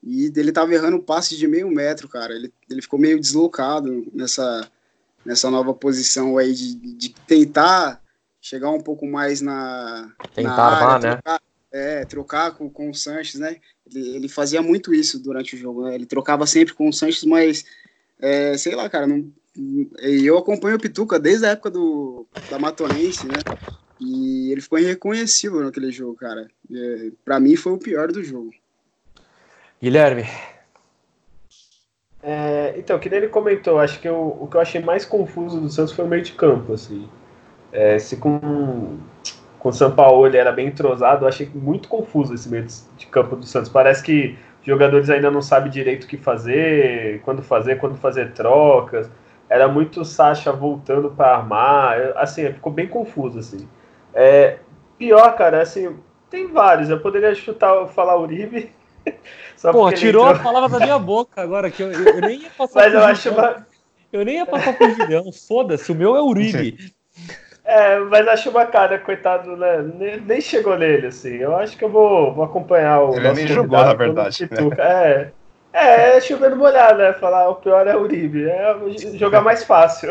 [0.01, 2.33] e ele tava errando passes de meio metro, cara.
[2.33, 4.69] Ele, ele ficou meio deslocado nessa,
[5.25, 8.01] nessa nova posição aí de, de tentar
[8.41, 10.11] chegar um pouco mais na.
[10.33, 11.11] Tentar na área, armar, né?
[11.11, 11.39] trocar, né?
[11.71, 13.57] É, trocar com, com o Sanches, né?
[13.85, 15.95] Ele, ele fazia muito isso durante o jogo, né?
[15.95, 17.65] Ele trocava sempre com o Sanches, mas
[18.19, 19.31] é, sei lá, cara, não,
[20.01, 23.39] eu acompanho o Pituca desde a época do, da Matonense, né?
[23.99, 26.47] E ele ficou irreconhecível naquele jogo, cara.
[26.71, 28.51] É, para mim foi o pior do jogo.
[29.81, 30.25] Guilherme.
[32.21, 35.59] É, então, que nem ele comentou, acho que eu, o que eu achei mais confuso
[35.61, 37.09] do Santos foi o meio de campo, assim.
[37.71, 38.97] É, se com,
[39.57, 42.73] com o São Paulo ele era bem entrosado, eu achei muito confuso esse meio de,
[42.97, 43.69] de campo do Santos.
[43.69, 49.09] Parece que jogadores ainda não sabem direito o que fazer, quando fazer, quando fazer trocas.
[49.49, 53.67] Era muito Sacha voltando para armar, assim, ficou bem confuso, assim.
[54.13, 54.57] É,
[54.97, 55.95] pior, cara, assim,
[56.29, 56.89] tem vários.
[56.89, 58.71] Eu poderia chutar, falar Uribe,
[59.55, 60.39] Só Pô, tirou entrou...
[60.39, 63.29] a palavra da minha boca agora, que eu, eu, nem ia passar Mas eu acho
[63.31, 63.67] uma...
[64.11, 66.93] Eu nem ia passar pro Julião, foda-se, o meu é Uribe.
[67.63, 69.85] É, mas acho bacana, coitado, né?
[70.25, 71.35] Nem, chegou nele, assim.
[71.35, 73.15] Eu acho que eu vou, vou acompanhar o.
[73.15, 74.49] Ele nem jogou, na verdade.
[74.49, 74.69] Né?
[74.79, 75.29] É.
[75.71, 77.13] É, é chovendo molhado, né?
[77.13, 78.49] Falar o pior é o Uribe.
[78.49, 78.75] É
[79.13, 80.09] jogar mais fácil.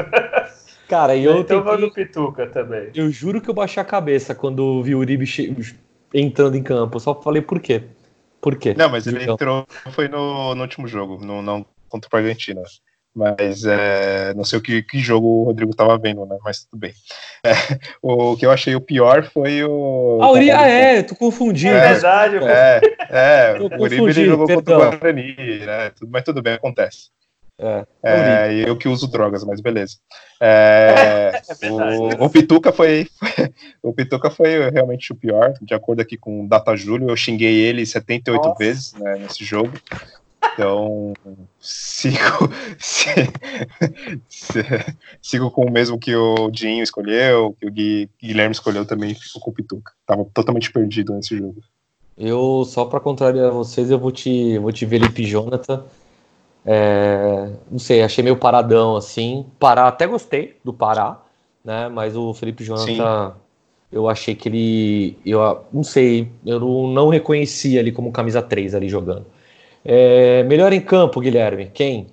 [0.89, 1.63] Cara, e eu então tentei...
[1.63, 2.91] vou no Pituca também.
[2.95, 5.75] Eu juro que eu baixei a cabeça quando vi o Uribe che...
[6.15, 7.01] entrando em campo.
[7.01, 7.83] Só falei por quê.
[8.41, 8.75] Por quê?
[8.77, 9.35] Não, mas ele então.
[9.35, 12.63] entrou, foi no, no último jogo, no, não contra o Argentina.
[13.15, 16.39] Mas é, não sei o que, que jogo o Rodrigo estava vendo, né?
[16.45, 16.93] Mas tudo bem.
[17.45, 17.53] É,
[18.03, 20.19] o que eu achei o pior foi o.
[20.23, 21.71] Ah, Uri, ah é, tu confundiu.
[21.71, 24.79] É, verdade, É, é o Uribe ele jogou perdão.
[24.79, 25.93] contra o Guarani, né?
[26.09, 27.11] Mas tudo bem, acontece.
[27.61, 29.97] É, é eu que uso drogas, mas beleza.
[30.41, 36.01] É, é o, o, Pituca foi, foi, o Pituca foi realmente o pior, de acordo
[36.01, 38.59] aqui com o Data Júlio, eu xinguei ele 78 Nossa.
[38.59, 39.73] vezes né, nesse jogo.
[40.55, 41.13] Então,
[41.61, 42.51] sigo,
[45.21, 49.41] sigo com o mesmo que o Dinho escolheu, que o Gui, Guilherme escolheu também, fico
[49.41, 49.93] com o Pituca.
[50.07, 51.61] Tava totalmente perdido nesse jogo.
[52.17, 55.85] Eu, só para contrariar vocês, eu vou te, vou te Felipe Jonathan.
[56.71, 59.47] É, não sei, achei meio paradão assim.
[59.59, 61.19] Pará, até gostei do Pará,
[61.65, 61.89] né?
[61.89, 63.37] Mas o Felipe Jonathan, Sim.
[63.91, 65.19] eu achei que ele.
[65.25, 69.25] Eu não sei, eu não reconheci ali como camisa 3 ali jogando.
[69.83, 72.09] É, melhor em campo, Guilherme, quem?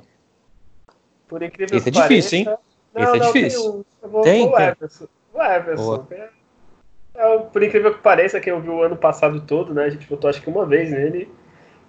[1.28, 2.46] Por incrível Esse é difícil, hein?
[2.94, 3.62] Não, Esse é não, difícil.
[3.62, 3.84] Tem, um.
[4.04, 4.48] eu vou, tem?
[4.48, 5.08] o Everson.
[5.34, 6.08] O Everson.
[6.12, 6.30] É,
[7.16, 9.84] é, por incrível que pareça, quem eu vi o ano passado todo, né?
[9.84, 11.30] A gente votou acho que uma vez nele.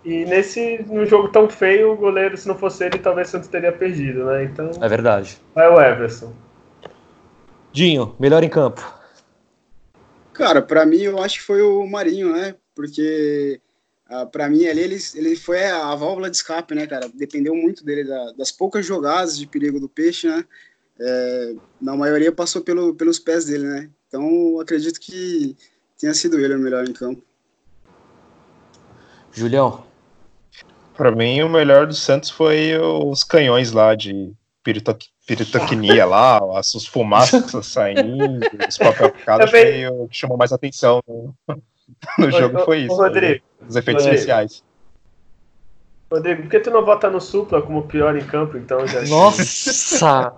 [0.07, 3.49] E nesse num jogo tão feio, o goleiro, se não fosse ele, talvez o Santos
[3.49, 4.45] teria perdido, né?
[4.45, 4.71] Então.
[4.81, 5.37] É verdade.
[5.53, 6.33] Vai o Everson.
[7.73, 8.81] Dinho, melhor em campo.
[10.33, 12.55] Cara, para mim eu acho que foi o Marinho, né?
[12.73, 13.61] Porque
[14.09, 17.11] ah, para mim ali ele, ele foi a válvula de escape, né, cara?
[17.13, 20.45] Dependeu muito dele, da, das poucas jogadas de perigo do peixe, né?
[21.01, 23.91] É, na maioria passou pelo, pelos pés dele, né?
[24.07, 25.57] Então acredito que
[25.99, 27.21] tenha sido ele o melhor em campo.
[29.33, 29.86] Julião.
[30.97, 34.33] Para mim o melhor do Santos foi os canhões lá de
[35.27, 41.03] pirotecnia lá, as, as fumaças saindo, os papel picado, foi o que chamou mais atenção.
[41.07, 41.57] Né?
[42.19, 42.97] no jogo foi isso.
[42.97, 44.21] Rodrigo, os efeitos Rodrigo.
[44.21, 44.65] especiais.
[46.11, 48.87] Rodrigo, por que tu não vota no Supla como pior em campo, então?
[48.87, 49.03] Já...
[49.11, 50.33] Nossa!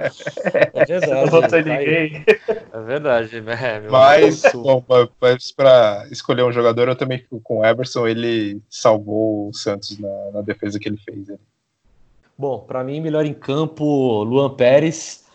[0.74, 1.12] é verdade.
[1.12, 2.24] Não votou ninguém.
[2.72, 3.83] É verdade, né?
[3.90, 4.83] Mas, bom,
[5.20, 8.07] mas para escolher um jogador, eu também fico com o Everson.
[8.07, 11.28] Ele salvou o Santos na, na defesa que ele fez.
[11.28, 11.37] Né?
[12.37, 15.26] Bom, para mim, melhor em campo, Luan Pérez.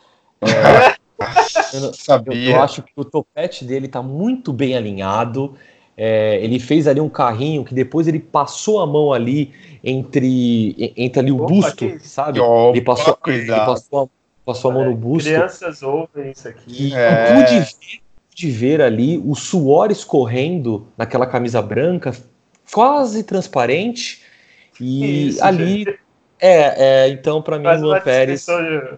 [0.42, 0.96] É,
[1.78, 2.50] eu, Sabia.
[2.50, 5.56] Eu, eu acho que o topete dele tá muito bem alinhado.
[5.96, 9.54] É, ele fez ali um carrinho que depois ele passou a mão ali
[9.84, 12.00] entre, entre ali o Opa, busto, que...
[12.00, 12.40] sabe?
[12.40, 14.08] Opa, ele passou, ele passou, a,
[14.46, 15.30] passou a mão no busto.
[15.30, 16.90] Crianças ouvem isso aqui.
[16.90, 17.34] E é.
[17.34, 22.12] pude, ver, pude ver ali o suor escorrendo naquela camisa branca,
[22.72, 24.22] quase transparente.
[24.80, 25.80] E isso, ali.
[25.80, 26.00] Gente.
[26.40, 28.46] É, é, então, para mim, o Luan Pérez.
[28.46, 28.98] De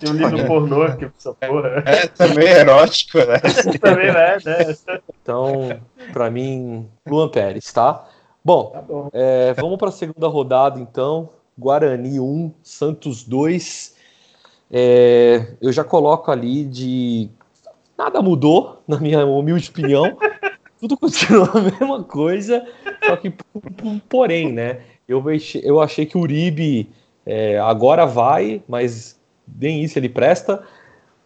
[0.00, 1.82] tem um livro pornô aqui pra essa porra.
[1.84, 3.38] É, também é erótico, né?
[3.78, 4.76] também é, né?
[5.22, 5.80] Então,
[6.12, 8.08] pra mim, Luan Pérez, tá?
[8.42, 9.10] Bom, tá bom.
[9.12, 11.28] É, vamos para a segunda rodada, então.
[11.58, 13.94] Guarani 1, Santos 2.
[14.72, 17.28] É, eu já coloco ali de.
[17.98, 20.16] Nada mudou, na minha humilde opinião.
[20.80, 22.66] Tudo continua a mesma coisa,
[23.04, 23.34] só que
[24.08, 24.80] porém, né?
[25.06, 25.22] Eu,
[25.62, 26.88] eu achei que o Uribe
[27.26, 29.19] é, agora vai, mas
[29.58, 30.62] nem isso ele presta.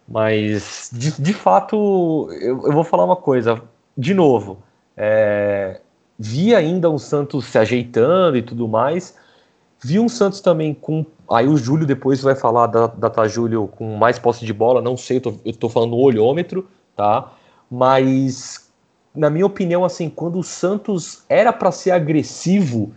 [0.07, 3.61] Mas, de, de fato, eu, eu, vou falar uma coisa.
[3.97, 4.59] De novo,
[4.95, 5.81] é,
[6.17, 9.15] vi ainda um Santos se ajeitando e tudo mais.
[9.83, 11.05] Vi um Santos também com.
[11.29, 14.81] Aí o Júlio depois vai falar da, da Júlio com mais posse de bola.
[14.81, 17.31] Não sei, eu tô, eu tô falando no olhômetro, tá?
[17.69, 18.71] Mas,
[19.15, 22.93] na minha opinião, assim, quando o Santos era para ser agressivo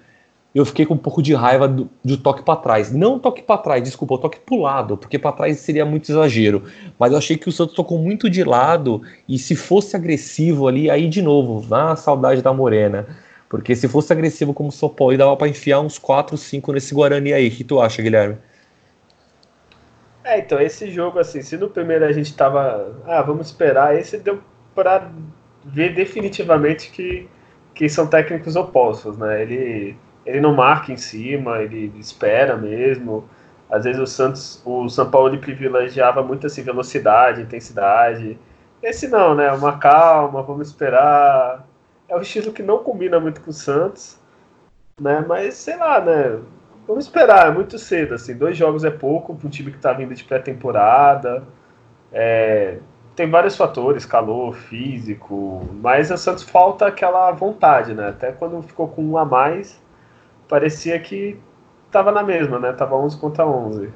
[0.58, 2.92] eu fiquei com um pouco de raiva do, do toque para trás.
[2.92, 6.64] Não toque para trás, desculpa, o toque pro lado, porque para trás seria muito exagero.
[6.98, 10.90] Mas eu achei que o Santos tocou muito de lado e se fosse agressivo ali,
[10.90, 13.06] aí de novo, na saudade da Morena.
[13.48, 16.92] Porque se fosse agressivo como o São Paulo, dava para enfiar uns 4, 5 nesse
[16.92, 17.48] Guarani aí.
[17.48, 18.36] O que tu acha, Guilherme?
[20.24, 23.00] É, então, esse jogo, assim, se no primeiro a gente tava.
[23.06, 24.42] Ah, vamos esperar, esse deu
[24.74, 25.10] para
[25.64, 27.28] ver definitivamente que,
[27.74, 29.42] que são técnicos opostos, né?
[29.42, 29.96] Ele
[30.28, 33.28] ele não marca em cima, ele espera mesmo.
[33.70, 38.38] Às vezes o Santos, o São Paulo ele privilegiava muito assim velocidade, intensidade.
[38.82, 39.50] Esse não, né?
[39.52, 41.66] Uma calma, vamos esperar.
[42.08, 44.18] É um estilo que não combina muito com o Santos,
[45.00, 45.24] né?
[45.26, 46.38] Mas sei lá, né?
[46.86, 48.36] Vamos esperar, é muito cedo, assim.
[48.36, 51.42] Dois jogos é pouco para um time que está vindo de pré-temporada.
[52.12, 52.78] É,
[53.16, 58.08] tem vários fatores, calor, físico, mas o Santos falta aquela vontade, né?
[58.08, 59.78] Até quando ficou com um a mais,
[60.48, 61.38] parecia que
[61.90, 62.72] tava na mesma, né?
[62.72, 63.90] Tava 11 contra 11.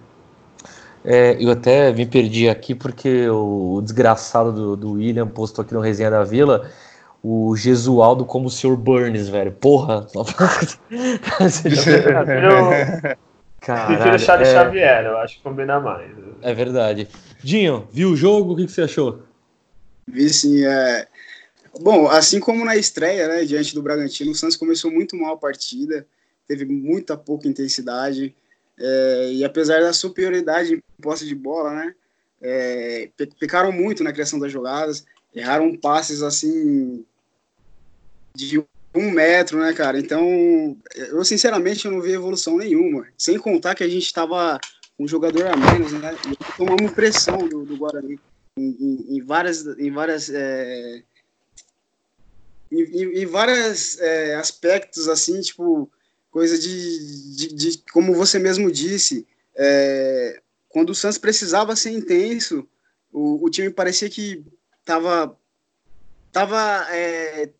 [1.04, 5.80] É, eu até me perdi aqui porque o, desgraçado do, do, William postou aqui no
[5.80, 6.70] Resenha da Vila
[7.22, 8.76] o Gesualdo como o Sr.
[8.76, 9.52] Burns, velho.
[9.52, 10.06] Porra!
[13.62, 14.52] Prefiro Charles é...
[14.52, 16.10] Xavier, eu acho que combina mais.
[16.40, 17.08] É verdade.
[17.42, 18.52] Dinho, viu o jogo?
[18.52, 19.22] O que, que você achou?
[20.06, 21.06] Vi sim, é...
[21.80, 25.38] Bom, assim como na estreia, né, diante do Bragantino, o Santos começou muito mal a
[25.38, 26.04] partida
[26.46, 28.34] teve muita pouca intensidade.
[28.78, 31.94] é, e apesar da superioridade em posse de bola, né,
[32.40, 37.04] é, pecaram muito na criação das jogadas, erraram passes assim
[38.34, 38.62] de
[38.94, 39.98] um metro, né, cara?
[39.98, 43.06] Então, eu sinceramente eu não vi evolução nenhuma.
[43.16, 44.58] Sem contar que a gente estava
[44.98, 46.14] um jogador a menos, né?
[46.28, 48.20] E tomamos pressão do, do Guarani
[48.58, 51.02] em, em, em, várias, em várias, é,
[52.70, 55.90] em, em vários é, aspectos, assim, tipo
[56.32, 59.24] coisa de, de, de como você mesmo disse,
[59.54, 62.66] é, quando o Santos precisava ser intenso,
[63.12, 64.42] o, o time parecia que
[64.80, 65.36] estava
[66.32, 67.50] tava, é,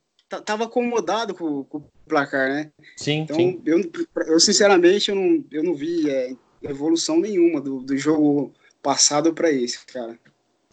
[0.44, 2.72] tava acomodado com, com, o placar, né?
[2.96, 3.60] Sim, então, sim.
[3.64, 3.80] Eu,
[4.26, 8.52] eu sinceramente eu não, eu não vi é, evolução nenhuma do, do jogo
[8.82, 10.18] passado para esse, cara.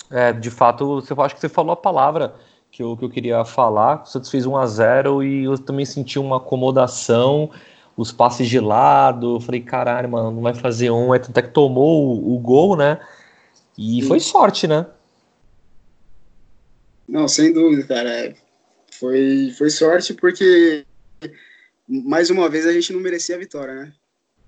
[0.10, 2.34] É, de fato, eu acho que você falou a palavra
[2.72, 4.04] que eu, que eu queria falar.
[4.04, 7.52] O Santos fez 1 a 0 e eu também senti uma acomodação,
[8.00, 9.36] os passes de lado.
[9.36, 11.14] Eu falei, caralho, mano, não vai fazer um.
[11.14, 13.00] É até que tomou o, o gol, né?
[13.78, 14.08] E Sim.
[14.08, 14.86] foi sorte, né?
[17.08, 18.34] Não, sem dúvida, cara.
[18.92, 20.86] Foi, foi sorte porque,
[21.88, 23.94] mais uma vez, a gente não merecia a vitória, né?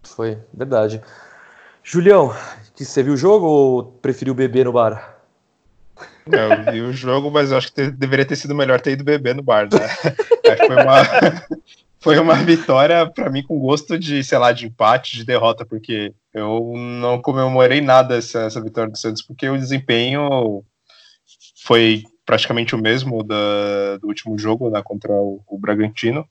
[0.03, 1.01] Foi, verdade.
[1.83, 2.33] Julião,
[2.75, 5.19] que você viu o jogo ou preferiu beber no bar?
[6.25, 9.03] Eu vi o jogo, mas eu acho que te, deveria ter sido melhor ter ido
[9.03, 9.87] beber no bar, né?
[10.65, 11.01] foi uma,
[12.01, 16.13] foi uma vitória para mim com gosto de, sei lá, de empate, de derrota, porque
[16.33, 20.63] eu não comemorei nada essa, essa vitória do Santos, porque o desempenho
[21.63, 26.25] foi praticamente o mesmo da, do último jogo né, contra o, o, Bragantino.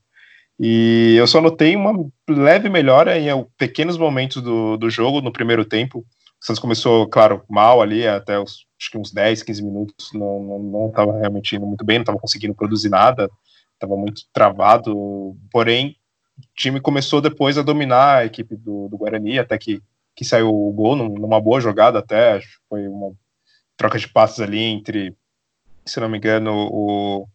[0.59, 1.93] E eu só notei uma
[2.29, 6.01] leve melhora em pequenos momentos do, do jogo no primeiro tempo.
[6.01, 10.89] O Santos começou, claro, mal ali, até os, acho que uns 10, 15 minutos, não
[10.89, 13.31] estava realmente indo muito bem, não estava conseguindo produzir nada,
[13.81, 15.37] estava muito travado.
[15.51, 15.97] Porém,
[16.39, 19.83] o time começou depois a dominar a equipe do, do Guarani, até que,
[20.15, 23.13] que saiu o gol numa boa jogada, até foi uma
[23.77, 25.17] troca de passes ali entre
[25.85, 27.29] se não me engano, o,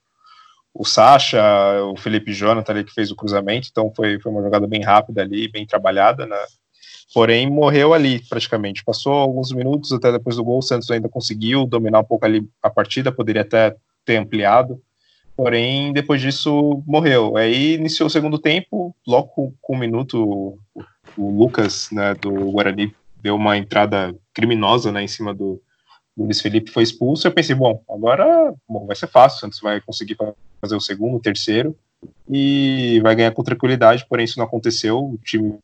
[0.73, 1.41] o Sacha,
[1.85, 5.21] o Felipe Jonathan ali que fez o cruzamento, então foi, foi uma jogada bem rápida
[5.21, 6.37] ali, bem trabalhada, né?
[7.13, 8.83] Porém, morreu ali praticamente.
[8.83, 12.47] Passou alguns minutos até depois do gol, o Santos ainda conseguiu dominar um pouco ali
[12.61, 14.81] a partida, poderia até ter ampliado.
[15.35, 17.35] Porém, depois disso, morreu.
[17.35, 20.57] Aí iniciou o segundo tempo, logo com, um minuto,
[21.17, 25.61] o, Lucas, né, do Guarani, deu uma entrada criminosa, né, em cima do,
[26.15, 29.59] o Luiz Felipe foi expulso, eu pensei, bom, agora bom, vai ser fácil, o Santos
[29.59, 30.15] vai conseguir
[30.61, 31.75] fazer o segundo, o terceiro,
[32.29, 35.57] e vai ganhar com tranquilidade, porém isso não aconteceu, o time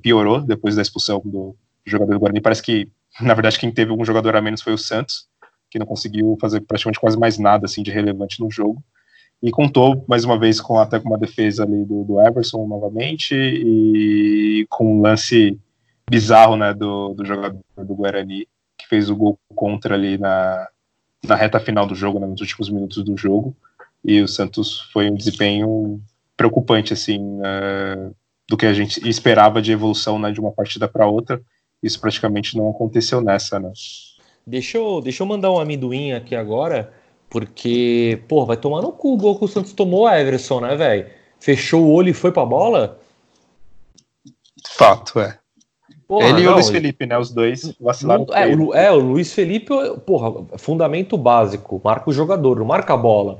[0.00, 1.54] piorou depois da expulsão do
[1.84, 2.88] jogador do Guarani, parece que,
[3.20, 5.26] na verdade, quem teve algum jogador a menos foi o Santos,
[5.70, 8.82] que não conseguiu fazer praticamente quase mais nada, assim, de relevante no jogo,
[9.42, 13.34] e contou, mais uma vez, com até com uma defesa ali do, do Everson, novamente,
[13.34, 15.58] e com um lance
[16.08, 18.46] bizarro, né, do, do jogador do Guarani,
[18.78, 20.68] que fez o gol contra ali na,
[21.26, 23.56] na reta final do jogo, né, nos últimos minutos do jogo,
[24.04, 26.00] e o Santos foi um desempenho
[26.36, 28.14] preocupante, assim, uh,
[28.48, 31.40] do que a gente esperava de evolução né, de uma partida para outra,
[31.82, 33.72] isso praticamente não aconteceu nessa, né.
[34.46, 36.92] Deixa eu, deixa eu mandar um amendoim aqui agora,
[37.32, 41.06] porque, pô, vai tomar no cu o gol que o Santos tomou, Everson, né, velho?
[41.40, 43.00] Fechou o olho e foi pra bola?
[44.68, 45.38] Fato, é.
[46.06, 47.16] Porra, ele não, e o Luiz Felipe, né?
[47.16, 48.26] Os dois vacilaram.
[48.28, 49.72] Não, é, o, é, o Luiz Felipe,
[50.04, 53.38] porra, fundamento básico, marca o jogador, não marca a bola.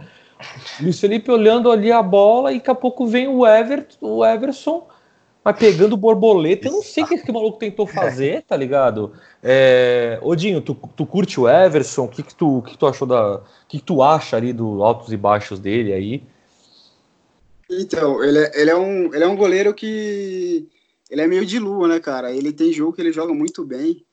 [0.81, 4.87] Luiz Felipe olhando ali a bola e daqui a pouco vem o, Ever, o Everson,
[5.45, 6.69] mas pegando borboleta.
[6.69, 9.13] Eu não sei o que esse maluco tentou fazer, tá ligado?
[9.43, 12.05] É, Odinho, tu, tu curte o Everson?
[12.05, 13.37] O que, que, tu, que tu achou da.
[13.37, 16.23] O que, que tu acha ali dos altos e baixos dele aí?
[17.71, 20.69] Então, ele é, ele é, um, ele é um goleiro que
[21.11, 22.31] ele é meio de lua, né, cara?
[22.33, 24.05] Ele tem jogo que ele joga muito bem.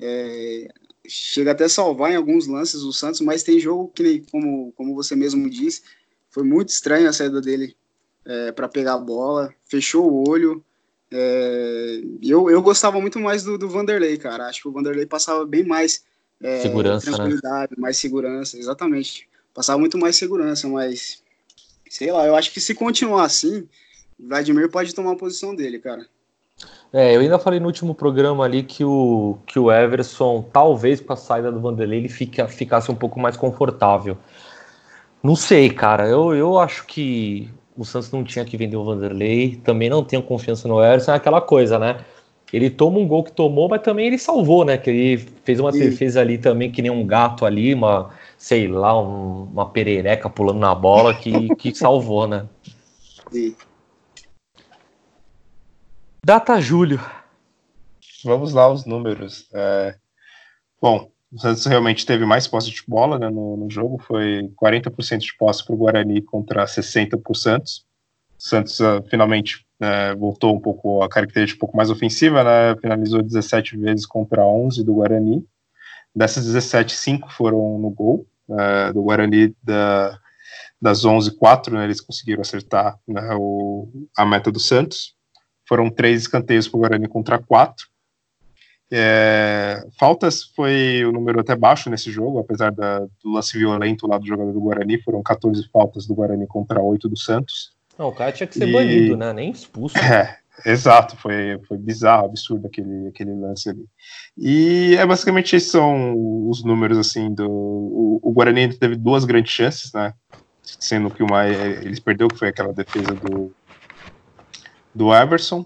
[0.00, 0.68] É,
[1.08, 5.16] chega até salvar em alguns lances o Santos, mas tem jogo que, como, como você
[5.16, 5.82] mesmo disse,
[6.30, 7.74] foi muito estranho a saída dele
[8.24, 10.62] é, para pegar a bola, fechou o olho.
[11.10, 14.46] É, eu, eu gostava muito mais do, do Vanderlei, cara.
[14.46, 16.04] Acho que o Vanderlei passava bem mais
[16.42, 17.16] é, segurança, né?
[17.16, 17.76] tranquilidade, né?
[17.80, 19.28] mais segurança, exatamente.
[19.54, 21.22] Passava muito mais segurança, mas
[21.88, 23.66] sei lá, eu acho que se continuar assim,
[24.18, 26.06] Vladimir pode tomar a posição dele, cara.
[26.92, 31.12] É, eu ainda falei no último programa ali que o, que o Everson, talvez com
[31.12, 34.16] a saída do Vanderlei, ele fica, ficasse um pouco mais confortável.
[35.22, 36.08] Não sei, cara.
[36.08, 39.56] Eu, eu acho que o Santos não tinha que vender o Vanderlei.
[39.56, 41.12] Também não tenho confiança no Everson.
[41.12, 42.04] É aquela coisa, né?
[42.52, 44.78] Ele toma um gol que tomou, mas também ele salvou, né?
[44.78, 48.98] Que ele fez uma defesa ali também, que nem um gato ali, uma, sei lá,
[49.00, 52.46] um, uma perereca pulando na bola que, que salvou, né?
[53.32, 53.56] Sim.
[56.24, 57.00] Data julho.
[58.24, 59.48] vamos lá os números.
[59.52, 59.96] É,
[60.80, 65.18] bom, o Santos realmente teve mais posse de bola né, no, no, jogo, foi 40%
[65.18, 67.84] de posse para o Guarani contra 60% para o Santos.
[68.38, 72.74] O Santos uh, finalmente uh, voltou um pouco a característica um pouco mais ofensiva, né,
[72.80, 75.44] finalizou 17 vezes contra 11 do Guarani.
[76.14, 80.18] Dessas 17, 5 foram no gol uh, do Guarani da,
[80.80, 85.14] das 11, 4 né, eles conseguiram acertar né, o, a meta do Santos.
[85.68, 87.84] Foram três escanteios para o Guarani contra quatro.
[88.90, 94.16] É, faltas foi o número até baixo nesse jogo, apesar da, do lance violento lá
[94.16, 97.72] do jogador do Guarani, foram 14 faltas do Guarani contra 8 do Santos.
[97.98, 98.72] Não, o cara tinha que ser e...
[98.72, 99.32] banido, né?
[99.32, 99.96] Nem expulso.
[99.98, 103.84] É, exato, foi, foi bizarro, absurdo aquele, aquele lance ali.
[104.36, 106.14] E é basicamente esses são
[106.48, 107.48] os números assim do.
[107.48, 110.14] O, o Guarani teve duas grandes chances, né?
[110.62, 113.52] Sendo que uma eles perdeu, que foi aquela defesa do,
[114.94, 115.64] do Everson,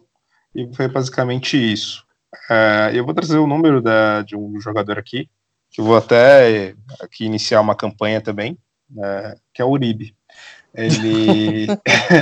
[0.54, 2.04] e foi basicamente isso.
[2.50, 5.28] É, eu vou trazer o número da, de um jogador aqui,
[5.70, 8.58] que eu vou até aqui iniciar uma campanha também,
[8.98, 10.14] é, que é o Uribe.
[10.72, 11.66] Ele.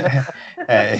[0.67, 0.97] é,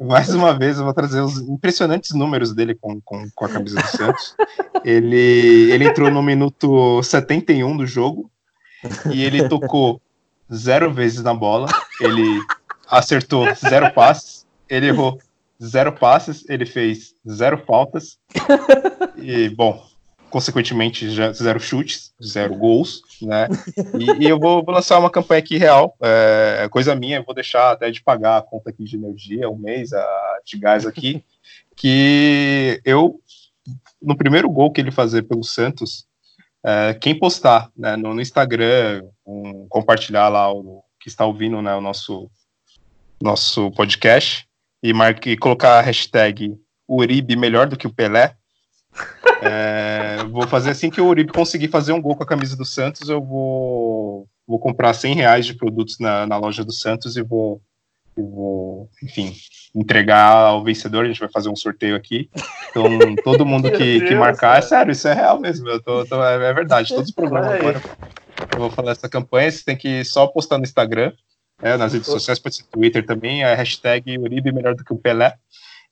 [0.04, 3.80] mais uma vez, eu vou trazer os impressionantes números dele com, com, com a camisa
[3.80, 4.36] do Santos.
[4.84, 8.30] Ele, ele entrou no minuto 71 do jogo
[9.10, 10.00] e ele tocou
[10.52, 11.66] zero vezes na bola.
[12.00, 12.40] Ele
[12.88, 15.18] acertou zero passes, ele errou
[15.62, 18.18] zero passes, ele fez zero faltas.
[19.16, 19.84] e, bom,
[20.30, 23.48] consequentemente, já zero chutes, zero gols, né?
[23.98, 27.24] E, e eu vou, vou, lançar uma campanha aqui real, é, é coisa minha, eu
[27.24, 30.86] vou deixar até de pagar a conta aqui de energia, um mês, a, de gás
[30.86, 31.24] aqui,
[31.74, 33.20] que eu,
[34.00, 36.06] no primeiro gol que ele fazer pelo Santos,
[36.64, 41.74] é, quem postar né, no, no Instagram, um, compartilhar lá o que está ouvindo né,
[41.74, 42.30] o nosso
[43.22, 44.45] nosso podcast
[44.82, 46.56] e, marque, colocar a hashtag
[46.88, 48.34] Uribe melhor do que o Pelé.
[49.42, 52.64] É, vou fazer assim que o Uribe conseguir fazer um gol com a camisa do
[52.64, 57.22] Santos, eu vou, vou comprar 100 reais de produtos na, na loja do Santos e
[57.22, 57.60] vou,
[58.16, 59.34] e vou, enfim,
[59.74, 61.04] entregar ao vencedor.
[61.04, 62.30] A gente vai fazer um sorteio aqui.
[62.70, 62.84] Então,
[63.24, 65.68] todo mundo que, que marcar, é sério, isso é real mesmo.
[65.68, 66.88] Eu tô, tô é, é verdade.
[66.88, 67.82] Todos os programas agora
[68.52, 69.50] eu vou falar essa campanha.
[69.50, 71.12] Você tem que só postar no Instagram
[71.62, 74.98] é, nas redes sociais, pode ser Twitter também, a hashtag Uribe melhor do que o
[74.98, 75.36] Pelé.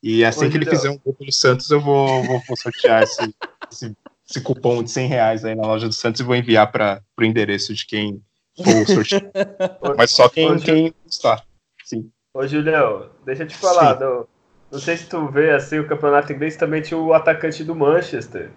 [0.03, 3.23] E assim que ele fizer um gol pelo Santos, eu vou, vou, vou sortear esse,
[3.73, 3.97] esse,
[4.29, 7.25] esse, cupom de 100 reais aí na loja do Santos e vou enviar para o
[7.25, 8.21] endereço de quem
[8.57, 9.23] for sortear.
[9.97, 11.43] Mas só quem, quem está.
[11.85, 12.11] Sim.
[12.35, 13.95] Ô, Julião, deixa eu te falar.
[13.95, 14.29] Do,
[14.71, 18.51] não sei se tu vê assim, o campeonato inglês também tinha o atacante do Manchester,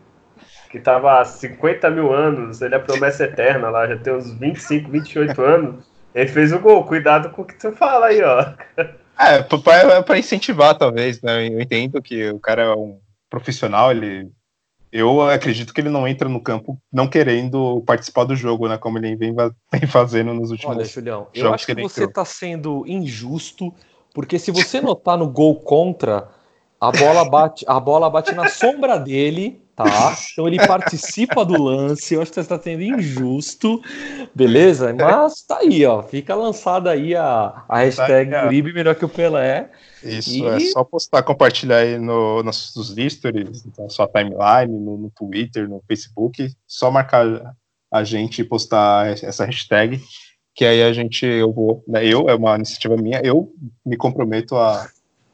[0.69, 4.91] que estava há 50 mil anos, ele é promessa eterna lá, já tem uns 25,
[4.91, 5.96] 28 anos.
[6.13, 8.53] Ele fez o gol, cuidado com o que tu fala aí, ó.
[9.19, 9.41] É,
[10.03, 11.47] para incentivar, talvez, né?
[11.47, 12.99] Eu entendo que o cara é um
[13.29, 14.31] profissional, ele.
[14.91, 18.77] Eu acredito que ele não entra no campo não querendo participar do jogo, né?
[18.77, 19.35] Como ele vem,
[19.71, 23.73] vem fazendo nos últimos Olha, Julião, eu acho que, que você está sendo injusto,
[24.13, 26.29] porque se você notar no gol contra,
[26.79, 30.17] a bola bate, a bola bate na sombra dele tá?
[30.33, 32.15] Então ele participa do lance.
[32.15, 33.79] Eu acho que você está sendo injusto,
[34.33, 34.93] beleza?
[34.93, 36.01] Mas tá aí, ó.
[36.01, 39.69] Fica lançada aí a, a hashtag tá Uribe melhor que o Pelé.
[40.03, 40.45] Isso, e...
[40.45, 45.69] é só postar, compartilhar aí no, nos, nos stories, na sua timeline, no, no, Twitter,
[45.69, 46.49] no Facebook.
[46.65, 47.55] Só marcar
[47.93, 50.01] a gente e postar essa hashtag.
[50.55, 53.53] Que aí a gente, eu vou, né, eu, é uma iniciativa minha, eu
[53.85, 54.89] me comprometo a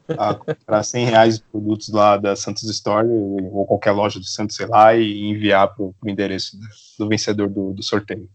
[0.08, 4.56] a comprar 100 reais de produtos lá da Santos Store ou qualquer loja do Santos,
[4.56, 6.58] sei lá, e enviar para o endereço
[6.98, 8.28] do vencedor do, do, sorteio.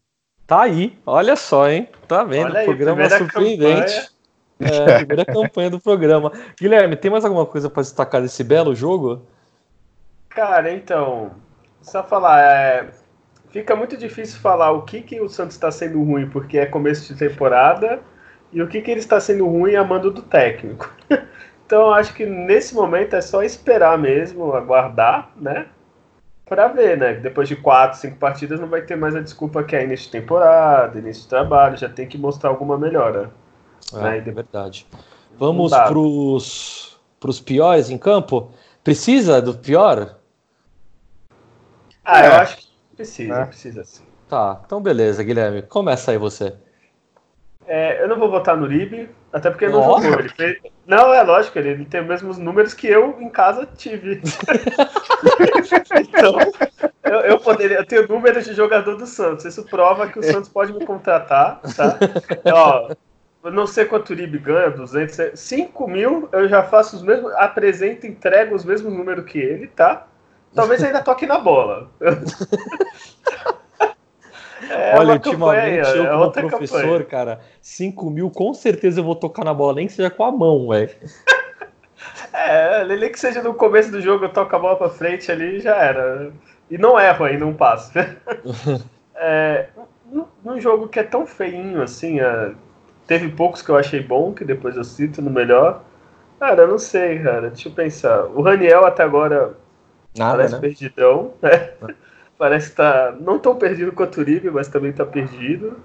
[0.47, 1.88] Tá aí, olha só, hein?
[2.07, 2.47] Tá vendo?
[2.47, 4.09] Olha programa surpreendente.
[4.59, 6.32] É, primeira campanha do programa.
[6.59, 9.22] Guilherme, tem mais alguma coisa para destacar desse belo jogo?
[10.28, 11.32] Cara, então,
[11.82, 12.89] só falar, é,
[13.51, 17.13] fica muito difícil falar o que, que o Santos está sendo ruim porque é começo
[17.13, 18.01] de temporada
[18.51, 20.91] e o que, que ele está sendo ruim a mando do técnico.
[21.70, 25.67] Então acho que nesse momento é só esperar mesmo, aguardar, né?
[26.43, 27.13] Para ver, né?
[27.13, 30.13] Depois de quatro, cinco partidas não vai ter mais a desculpa que é início de
[30.13, 33.30] temporada, início de trabalho, já tem que mostrar alguma melhora.
[33.93, 34.17] É, né?
[34.17, 34.88] é verdade.
[35.38, 35.95] Vamos para
[37.30, 38.51] os piores em campo?
[38.84, 40.17] Precisa do pior?
[42.03, 42.28] Ah, é.
[42.30, 43.45] eu acho que precisa, é.
[43.45, 44.05] precisa sim.
[44.28, 45.61] Tá, então beleza, Guilherme.
[45.61, 46.51] Começa aí você.
[47.67, 50.20] É, eu não vou votar no Ribe, até porque não jogou.
[50.20, 50.58] Ele fez...
[50.86, 54.22] Não, é lógico, ele, ele tem os mesmos números que eu em casa tive.
[56.00, 56.38] então,
[57.04, 59.46] eu, eu, poderia, eu tenho números de jogador do Santos.
[59.46, 61.98] Isso prova que o Santos pode me contratar, tá?
[62.52, 62.90] Ó,
[63.44, 67.32] eu não sei quanto o Uribe ganha, 200, 5 mil, eu já faço os mesmos,
[67.34, 70.08] apresento, entrego os mesmos números que ele, tá?
[70.54, 71.90] Talvez ainda toque na bola.
[74.70, 77.05] é Olha, ultimamente campanha, eu é como professor, campanha.
[77.05, 80.32] cara, 5 mil com certeza eu vou tocar na bola, nem que seja com a
[80.32, 80.89] mão, velho.
[82.32, 85.60] É, nem que seja no começo do jogo eu toco a bola pra frente ali
[85.60, 86.32] já era.
[86.72, 87.91] E não erro ainda um passo.
[89.16, 89.68] é,
[90.43, 92.51] num jogo que é tão feinho assim, é,
[93.05, 95.84] teve poucos que eu achei bom, que depois eu cito no melhor.
[96.39, 97.49] Cara, eu não sei, cara.
[97.49, 98.26] Deixa eu pensar.
[98.28, 99.57] O Raniel até agora
[100.18, 100.62] Nada, parece né?
[100.62, 101.72] perdidão, né?
[102.40, 105.78] Parece que tá não tão perdido quanto o Uribe, mas também tá perdido.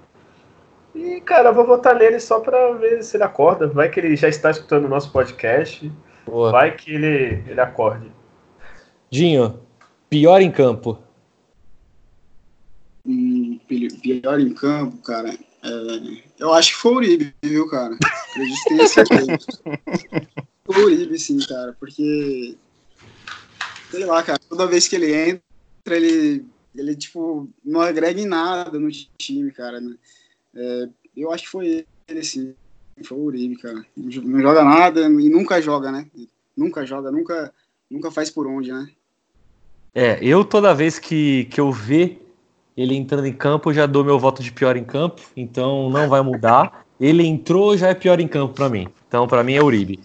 [0.95, 3.67] E, cara, eu vou votar nele só pra ver se ele acorda.
[3.67, 5.91] Vai que ele já está escutando o nosso podcast.
[6.25, 6.53] Boa.
[6.53, 8.09] Vai que ele, ele acorde.
[9.11, 9.59] Dinho,
[10.09, 10.97] pior em campo.
[13.05, 15.37] Hum, pior em campo, cara.
[15.61, 15.69] É,
[16.39, 17.97] eu acho que foi o Uribe, viu, cara?
[18.29, 19.37] Acredito que tenha certeza.
[20.65, 22.55] foi o Uribe, sim, cara, porque.
[23.91, 25.44] Sei lá, cara, toda vez que ele entra,
[25.93, 29.79] ele, ele tipo, não agrega em nada no time, cara.
[29.79, 29.95] Né?
[30.55, 32.55] É, eu acho que foi ele, sim.
[33.03, 33.85] Foi o Uribe, cara.
[33.95, 36.07] Não joga nada e nunca joga, né?
[36.55, 37.53] Nunca joga, nunca,
[37.91, 38.89] nunca faz por onde, né?
[39.93, 42.21] É, eu toda vez que, que eu ver
[42.75, 46.09] ele entrando em campo, eu já dou meu voto de pior em campo, então não
[46.09, 46.85] vai mudar.
[46.99, 48.87] Ele entrou, já é pior em campo para mim.
[49.07, 49.99] Então, para mim é Uribe.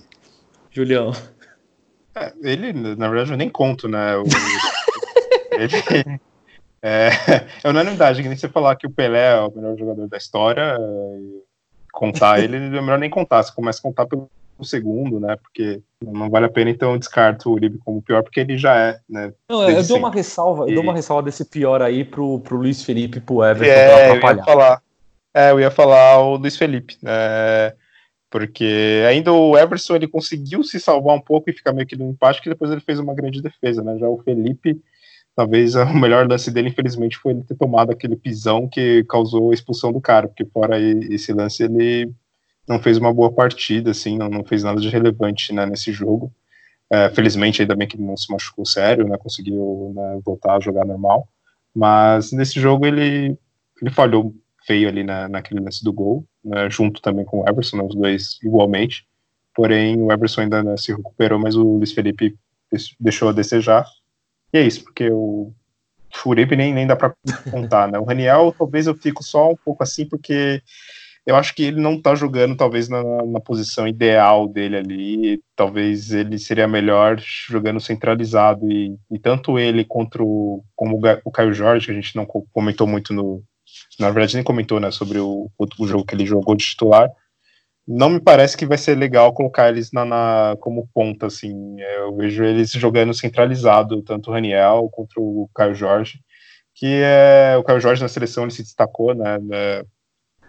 [0.70, 1.12] Julião.
[2.14, 4.16] É, ele, na verdade, eu nem conto, né?
[4.16, 4.24] O,
[5.64, 5.72] ele,
[6.82, 7.10] é,
[7.62, 10.76] é unanimidade, que nem você falar que o Pelé é o melhor jogador da história,
[11.92, 13.42] contar ele, é melhor nem contar.
[13.42, 14.30] Você começa a contar pelo
[14.62, 15.36] segundo, né?
[15.36, 18.76] Porque não vale a pena, então eu descarto o Uribe como pior, porque ele já
[18.76, 19.32] é, né?
[19.48, 20.70] Não, eu dou uma ressalva, e...
[20.70, 24.10] eu dou uma ressalva desse pior aí pro, pro Luiz Felipe e pro Everton é,
[24.10, 24.82] Eu ia falar,
[25.34, 27.72] é, eu ia falar o Luiz Felipe, né?
[28.30, 32.10] Porque ainda o Everson ele conseguiu se salvar um pouco e ficar meio que no
[32.10, 33.98] empate, que depois ele fez uma grande defesa, né?
[33.98, 34.80] Já o Felipe,
[35.34, 39.54] talvez o melhor lance dele, infelizmente, foi ele ter tomado aquele pisão que causou a
[39.54, 42.12] expulsão do cara, porque fora esse lance ele
[42.68, 46.32] não fez uma boa partida, assim, não, não fez nada de relevante né, nesse jogo.
[46.88, 50.84] É, felizmente, ainda bem que não se machucou sério, né, conseguiu né, voltar a jogar
[50.84, 51.28] normal.
[51.74, 53.36] Mas nesse jogo ele,
[53.80, 57.76] ele falhou feio ali na, naquele lance do gol, né, junto também com o Everson,
[57.76, 59.06] né, os dois igualmente.
[59.54, 62.36] Porém, o Everson ainda né, se recuperou, mas o Luiz Felipe
[62.98, 63.84] deixou a desejar.
[64.52, 65.52] E é isso, porque o
[66.12, 67.14] Furipe nem, nem dá para
[67.50, 67.98] contar, né?
[67.98, 70.62] O Raniel, talvez eu fico só um pouco assim, porque
[71.26, 75.42] eu acho que ele não está jogando talvez na, na, posição ideal dele ali.
[75.54, 81.52] Talvez ele seria melhor jogando centralizado e, e tanto ele contra o, como o Caio
[81.52, 83.42] Jorge, que a gente não comentou muito no,
[83.98, 87.08] na verdade nem comentou, né, sobre o, o jogo que ele jogou de titular.
[87.92, 91.80] Não me parece que vai ser legal colocar eles na, na como ponta, assim.
[91.80, 96.20] Eu vejo eles jogando centralizado, tanto o Raniel contra o Caio Jorge,
[96.72, 99.82] que é o Caio Jorge na seleção ele se destacou, né, né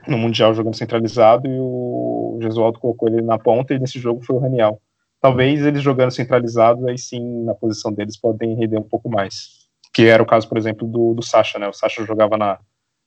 [0.08, 4.36] no Mundial jogando centralizado e o Gesualdo colocou ele na ponta e nesse jogo foi
[4.36, 4.80] o Raniel.
[5.20, 9.68] Talvez eles jogando centralizado, aí sim, na posição deles, podem render um pouco mais.
[9.92, 11.68] Que era o caso, por exemplo, do, do Sacha, né?
[11.68, 12.60] O Sacha jogava na,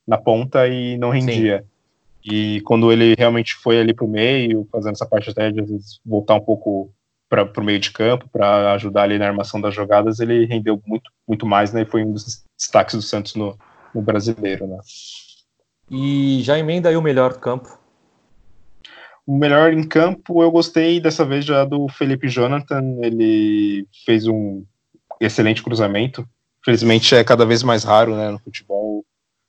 [0.05, 1.59] na ponta e não rendia.
[1.59, 1.74] Sim.
[2.25, 5.99] E quando ele realmente foi ali para o meio, fazendo essa parte até de vezes,
[6.03, 6.91] voltar um pouco
[7.29, 11.11] para o meio de campo, para ajudar ali na armação das jogadas, ele rendeu muito,
[11.27, 11.83] muito mais, né?
[11.83, 13.55] E foi um dos destaques do Santos no,
[13.93, 14.77] no brasileiro, né?
[15.89, 17.77] E já emenda aí o melhor campo.
[19.27, 22.97] O melhor em campo, eu gostei dessa vez já do Felipe Jonathan.
[23.01, 24.63] Ele fez um
[25.19, 26.27] excelente cruzamento.
[26.61, 29.05] Infelizmente é cada vez mais raro, né, no futebol,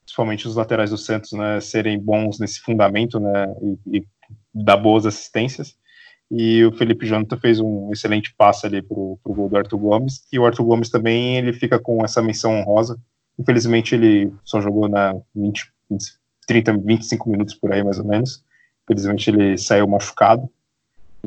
[0.07, 4.07] principalmente os laterais do Santos, né, serem bons nesse fundamento, né, e, e
[4.54, 5.76] dar boas assistências.
[6.30, 10.26] E o Felipe Jonathan fez um excelente passe ali pro, pro gol do Arthur Gomes.
[10.32, 12.98] E o Arthur Gomes também, ele fica com essa menção honrosa.
[13.38, 16.04] Infelizmente ele só jogou na 20, 20
[16.46, 18.44] 30, 25 minutos por aí, mais ou menos.
[18.84, 20.48] Infelizmente ele saiu machucado.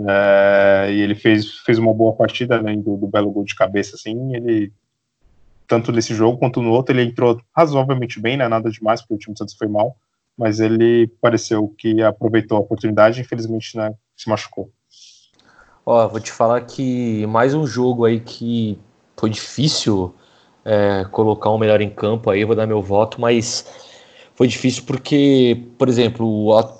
[0.07, 3.95] É, e ele fez, fez uma boa partida, além do, do, belo gol de cabeça,
[3.95, 4.71] assim, ele,
[5.69, 9.17] tanto nesse jogo quanto no outro, ele entrou razoavelmente bem, né, nada demais, porque o
[9.19, 9.95] time do Santos foi mal,
[10.35, 14.71] mas ele pareceu que aproveitou a oportunidade, infelizmente, né, se machucou.
[15.85, 18.79] Ó, vou te falar que mais um jogo aí que
[19.15, 20.13] foi difícil
[20.65, 23.63] é, colocar um melhor em campo aí, vou dar meu voto, mas
[24.33, 26.25] foi difícil porque, por exemplo,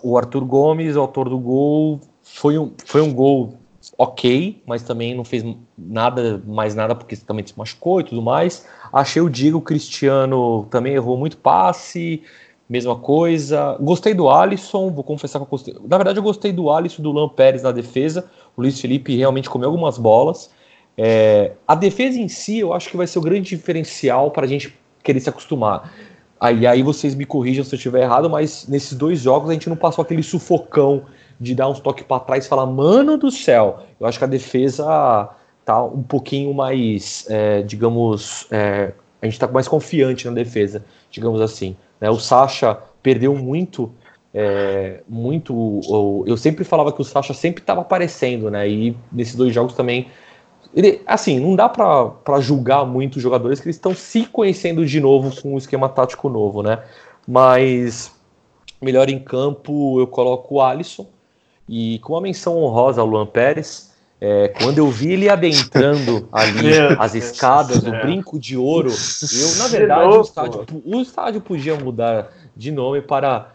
[0.04, 3.54] o Arthur Gomes, autor do gol, foi um, foi um gol
[3.98, 5.44] ok, mas também não fez
[5.78, 8.66] nada, mais nada porque também se machucou e tudo mais.
[8.92, 12.24] Achei o Diego Cristiano também errou muito passe.
[12.68, 13.78] mesma coisa.
[13.80, 15.76] Gostei do Alisson, vou confessar que eu gostei.
[15.88, 18.30] Na verdade, eu gostei do Alisson do Luan Pérez na defesa.
[18.56, 20.52] O Luiz Felipe realmente comeu algumas bolas.
[20.98, 24.48] É, a defesa em si, eu acho que vai ser o grande diferencial para a
[24.48, 25.94] gente querer se acostumar.
[26.40, 29.70] Aí, aí vocês me corrijam se eu estiver errado, mas nesses dois jogos a gente
[29.70, 31.04] não passou aquele sufocão
[31.40, 33.84] de dar uns toques para trás e falar, mano do céu.
[34.00, 35.30] Eu acho que a defesa
[35.70, 38.92] tá um pouquinho mais, é, digamos, é,
[39.22, 41.76] a gente está mais confiante na defesa, digamos assim.
[42.02, 42.10] Né?
[42.10, 43.92] O Sacha perdeu muito,
[44.34, 46.24] é, muito.
[46.26, 48.68] Eu sempre falava que o Sacha sempre estava aparecendo, né?
[48.68, 50.08] E nesses dois jogos também.
[50.74, 55.00] Ele, assim, não dá para julgar muito os jogadores que eles estão se conhecendo de
[55.00, 56.84] novo com o esquema tático novo, né?
[57.28, 58.12] Mas
[58.82, 61.08] melhor em campo eu coloco o Alisson
[61.68, 63.89] e com uma menção honrosa ao Luan Pérez
[64.22, 69.68] é, quando eu vi ele adentrando ali as escadas, o brinco de ouro, eu, na
[69.68, 73.54] verdade, o estádio, o estádio podia mudar de nome para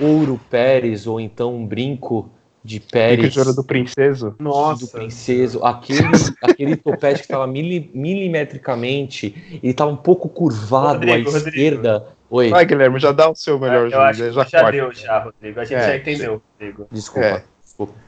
[0.00, 2.30] Ouro Pérez, ou então um brinco
[2.64, 3.18] de Pérez.
[3.18, 4.34] Brinco de ouro do Princeso?
[4.38, 4.86] Nossa.
[4.86, 5.62] Do Princeso.
[5.64, 6.08] Aquele,
[6.42, 11.92] aquele topete que estava mili, milimetricamente, ele estava um pouco curvado Rodrigo, à esquerda.
[11.92, 12.18] Rodrigo.
[12.30, 12.50] Oi.
[12.50, 13.90] Vai, Guilherme, já dá o seu melhor.
[13.90, 15.60] Eu acho já, já deu, já, Rodrigo.
[15.60, 15.86] A gente é.
[15.86, 16.86] já entendeu, Rodrigo.
[16.90, 17.26] Desculpa.
[17.26, 17.44] É.
[17.62, 18.07] desculpa.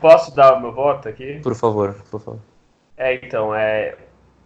[0.00, 1.40] Posso dar o meu voto aqui?
[1.42, 2.40] Por favor, por favor.
[2.96, 3.96] É, então, é.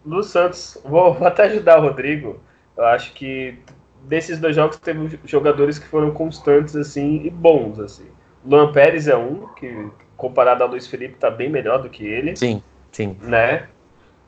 [0.05, 2.41] Lu Santos, vou, vou até ajudar o Rodrigo.
[2.76, 3.59] Eu acho que
[4.05, 8.07] desses dois jogos teve jogadores que foram constantes assim e bons assim.
[8.45, 12.35] Luan Pérez é um que comparado a Luiz Felipe tá bem melhor do que ele.
[12.37, 13.16] Sim, sim.
[13.20, 13.68] Né?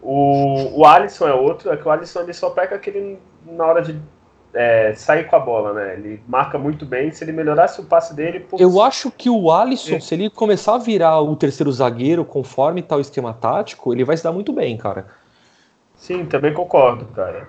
[0.02, 3.80] O, o Alisson é outro, é que o Alisson ele só pega aquele na hora
[3.80, 3.98] de
[4.54, 5.94] é, sair com a bola, né?
[5.94, 7.10] Ele marca muito bem.
[7.10, 8.40] Se ele melhorasse o passe dele.
[8.40, 8.60] Putz...
[8.60, 10.00] Eu acho que o Alisson, é.
[10.00, 14.24] se ele começar a virar o terceiro zagueiro conforme tal esquema tático, ele vai se
[14.24, 15.06] dar muito bem, cara.
[15.94, 17.46] Sim, também concordo, cara.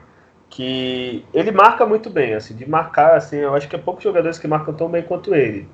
[0.50, 4.38] Que ele marca muito bem, assim, de marcar, assim, eu acho que é poucos jogadores
[4.38, 5.68] que marcam tão bem quanto ele.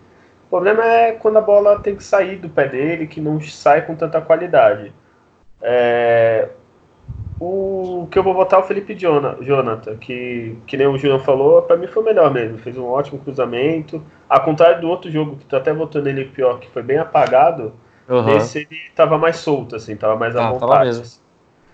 [0.46, 3.86] O problema é quando a bola tem que sair do pé dele, que não sai
[3.86, 4.94] com tanta qualidade.
[5.62, 6.50] É,
[7.40, 11.62] o que eu vou votar é o Felipe Jonathan, que, que nem o Julião falou,
[11.62, 12.58] para mim foi melhor mesmo.
[12.58, 14.04] Fez um ótimo cruzamento.
[14.28, 17.74] Ao contrário do outro jogo, que tu até votou nele pior, que foi bem apagado,
[18.10, 18.26] uhum.
[18.26, 20.88] nesse ele tava mais solto, assim, tava mais à ah, vontade.
[20.88, 21.06] Mesmo.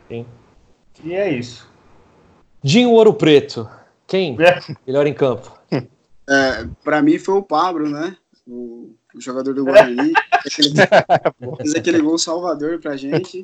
[0.09, 0.25] Sim.
[1.03, 1.71] E é isso.
[2.61, 3.67] Dinho Ouro Preto.
[4.05, 4.37] Quem?
[4.41, 4.59] É.
[4.85, 5.57] Melhor em campo?
[6.29, 8.15] É, para mim foi o Pablo, né?
[8.47, 10.13] O, o jogador do Guarani.
[11.57, 13.43] fez aquele gol salvador pra gente.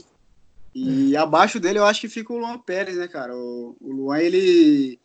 [0.82, 3.36] E abaixo dele eu acho que fica o Luan Pérez, né, cara?
[3.36, 5.00] O, o Luan, ele,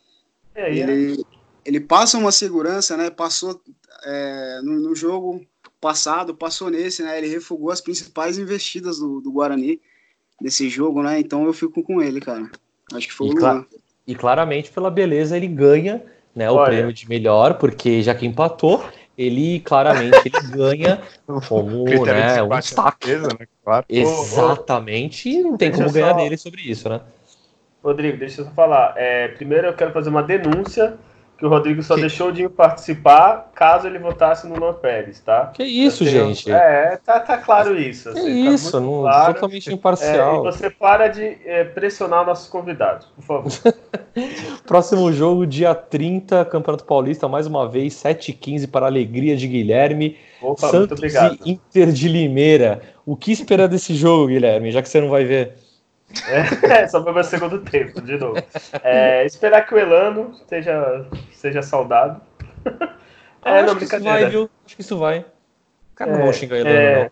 [0.55, 1.25] é, ele, é.
[1.65, 3.11] ele passa uma segurança, né?
[3.11, 3.61] Passou
[4.05, 5.45] é, no, no, jogo
[5.81, 7.19] passado, passou nesse, né?
[7.19, 9.81] Ele refugou as principais investidas do, do Guarani
[10.41, 11.19] nesse jogo, né?
[11.19, 12.51] Então eu fico com ele, cara.
[12.93, 13.67] Acho que foi e o Luan.
[14.07, 16.03] E claramente, pela beleza, ele ganha
[16.35, 16.67] né, o Olha.
[16.67, 18.85] prêmio de melhor, porque já que empatou,
[19.17, 21.01] ele claramente ele ganha
[21.49, 23.09] como né, um destaque.
[23.09, 23.47] Certeza, né?
[23.65, 23.87] Claro.
[23.89, 27.01] Exatamente, e não tem como ganhar dele sobre isso, né?
[27.83, 28.95] Rodrigo, deixa eu só falar.
[28.97, 30.97] É, primeiro eu quero fazer uma denúncia
[31.37, 32.03] que o Rodrigo só que...
[32.03, 35.47] deixou de participar caso ele votasse no Luan Pérez, tá?
[35.47, 36.29] Que isso, tenho...
[36.29, 36.51] gente?
[36.51, 38.13] É, tá, tá claro isso.
[38.13, 39.35] Que assim, isso, tá não, claro.
[39.35, 40.37] totalmente imparcial.
[40.37, 43.75] É, e você para de é, pressionar nossos convidados, por favor.
[44.65, 50.17] Próximo jogo, dia 30, Campeonato Paulista, mais uma vez, 7h15 para a alegria de Guilherme.
[50.41, 52.81] Opa, Santos e Inter de Limeira.
[53.05, 55.64] O que esperar desse jogo, Guilherme, já que você não vai ver?
[56.29, 58.43] É, só para o segundo tempo, de novo.
[58.83, 62.21] É, esperar que o Elano esteja, seja saudado.
[63.45, 64.51] É, não, acho que isso vai, viu?
[64.65, 65.25] Acho que isso vai.
[65.95, 67.11] Cara, não é, vão xingar Elano, é...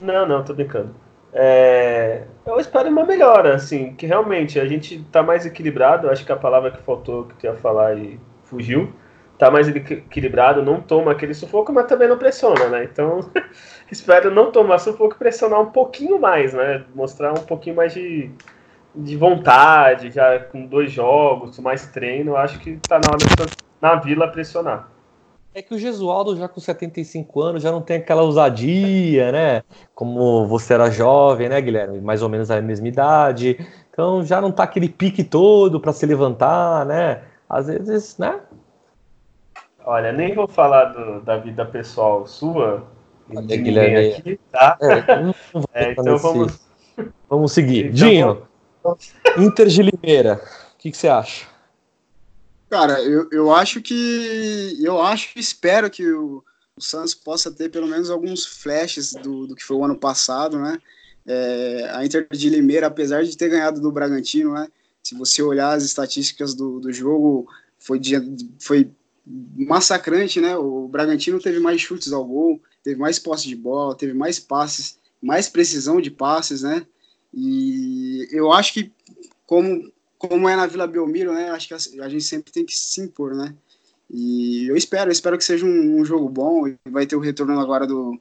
[0.00, 0.14] não.
[0.14, 0.94] Não, não, tô brincando.
[1.32, 2.22] É...
[2.44, 6.10] Eu espero uma melhora, assim, que realmente a gente tá mais equilibrado.
[6.10, 8.92] Acho que a palavra que faltou que tu ia falar e fugiu.
[9.38, 12.84] Tá mais equilibrado, não toma aquele sufoco, mas também não pressiona, né?
[12.84, 13.28] Então,
[13.92, 16.84] espero não tomar sufoco e pressionar um pouquinho mais, né?
[16.94, 18.30] Mostrar um pouquinho mais de,
[18.94, 22.34] de vontade, já com dois jogos, mais treino.
[22.34, 24.88] Acho que tá na hora de na vila pressionar.
[25.54, 29.62] É que o Gesualdo, já com 75 anos, já não tem aquela ousadia, né?
[29.94, 32.00] Como você era jovem, né, Guilherme?
[32.00, 33.58] Mais ou menos a mesma idade.
[33.90, 37.24] Então já não tá aquele pique todo para se levantar, né?
[37.46, 38.40] Às vezes, né?
[39.84, 42.84] Olha, nem vou falar do, da vida pessoal sua,
[43.40, 44.14] de Guilherme.
[44.14, 44.78] aqui, tá?
[44.80, 44.94] É,
[45.88, 46.60] é, então vamos...
[47.28, 47.86] vamos seguir.
[47.86, 48.42] Então, Dinho,
[48.82, 49.12] vamos...
[49.38, 50.42] Inter de Limeira,
[50.74, 51.46] o que, que, você acha?
[52.68, 54.78] Cara, eu, eu acho que.
[54.80, 56.42] Eu acho espero que o,
[56.76, 60.58] o Santos possa ter pelo menos alguns flashes do, do que foi o ano passado,
[60.58, 60.78] né?
[61.26, 64.68] É, a Inter de Limeira, apesar de ter ganhado do Bragantino, né?
[65.02, 67.46] Se você olhar as estatísticas do, do jogo,
[67.78, 68.22] foi, dia,
[68.60, 68.90] foi
[69.26, 70.56] massacrante, né?
[70.56, 74.98] O Bragantino teve mais chutes ao gol, teve mais posse de bola, teve mais passes,
[75.20, 76.86] mais precisão de passes, né?
[77.32, 78.92] E eu acho que,
[79.46, 81.50] como, como é na Vila Belmiro, né?
[81.50, 83.54] Acho que a, a gente sempre tem que se impor, né?
[84.10, 86.64] E eu espero, eu espero que seja um, um jogo bom.
[86.90, 88.20] Vai ter o retorno agora do,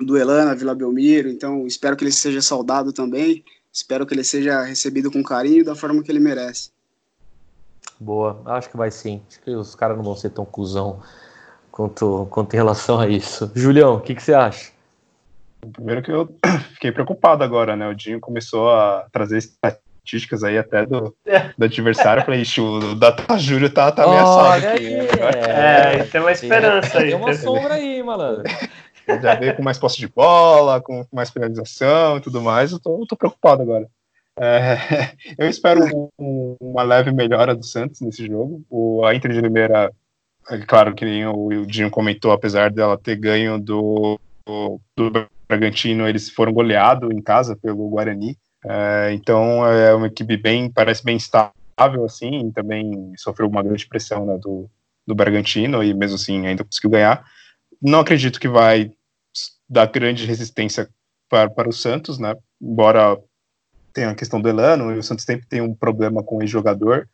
[0.00, 3.42] do Elan na Vila Belmiro, então espero que ele seja saudado também.
[3.72, 6.70] Espero que ele seja recebido com carinho da forma que ele merece.
[7.98, 9.22] Boa, acho que vai sim.
[9.28, 11.00] Acho que os caras não vão ser tão cuzão
[11.72, 13.50] quanto, quanto em relação a isso.
[13.54, 14.70] Julião, o que, que você acha?
[15.72, 16.28] Primeiro que eu
[16.74, 17.88] fiquei preocupado agora, né?
[17.88, 21.50] O Dinho começou a trazer estatísticas aí até do, é.
[21.56, 22.20] do adversário.
[22.20, 24.86] Eu falei, ixi, o Data Júlio tá, tá ameaçado aqui.
[24.86, 25.08] Aí,
[25.46, 27.08] é, é, tem uma esperança aí.
[27.08, 28.44] Tem uma sombra aí, malandro.
[29.20, 32.70] Já veio com mais posse de bola, com mais penalização e tudo mais.
[32.70, 33.88] Eu tô, tô preocupado agora.
[34.38, 34.76] É,
[35.38, 38.62] eu espero um, uma leve melhora do Santos nesse jogo.
[38.70, 39.90] O, a Inter de Limeira, é
[40.66, 46.30] claro que nem o, Dinho comentou, apesar dela ter ganho do, do, do Bragantino, eles
[46.30, 48.36] foram goleados em casa pelo Guarani.
[48.64, 54.24] É, então é uma equipe bem, parece bem estável, assim, também sofreu uma grande pressão
[54.24, 54.70] né, do,
[55.06, 57.24] do Bragantino e mesmo assim ainda conseguiu ganhar.
[57.80, 58.92] Não acredito que vai
[59.68, 60.88] dar grande resistência
[61.28, 62.34] para, para o Santos, né?
[62.60, 63.18] Embora
[63.92, 67.08] tenha a questão do Elano, e o Santos sempre tem um problema com o jogador.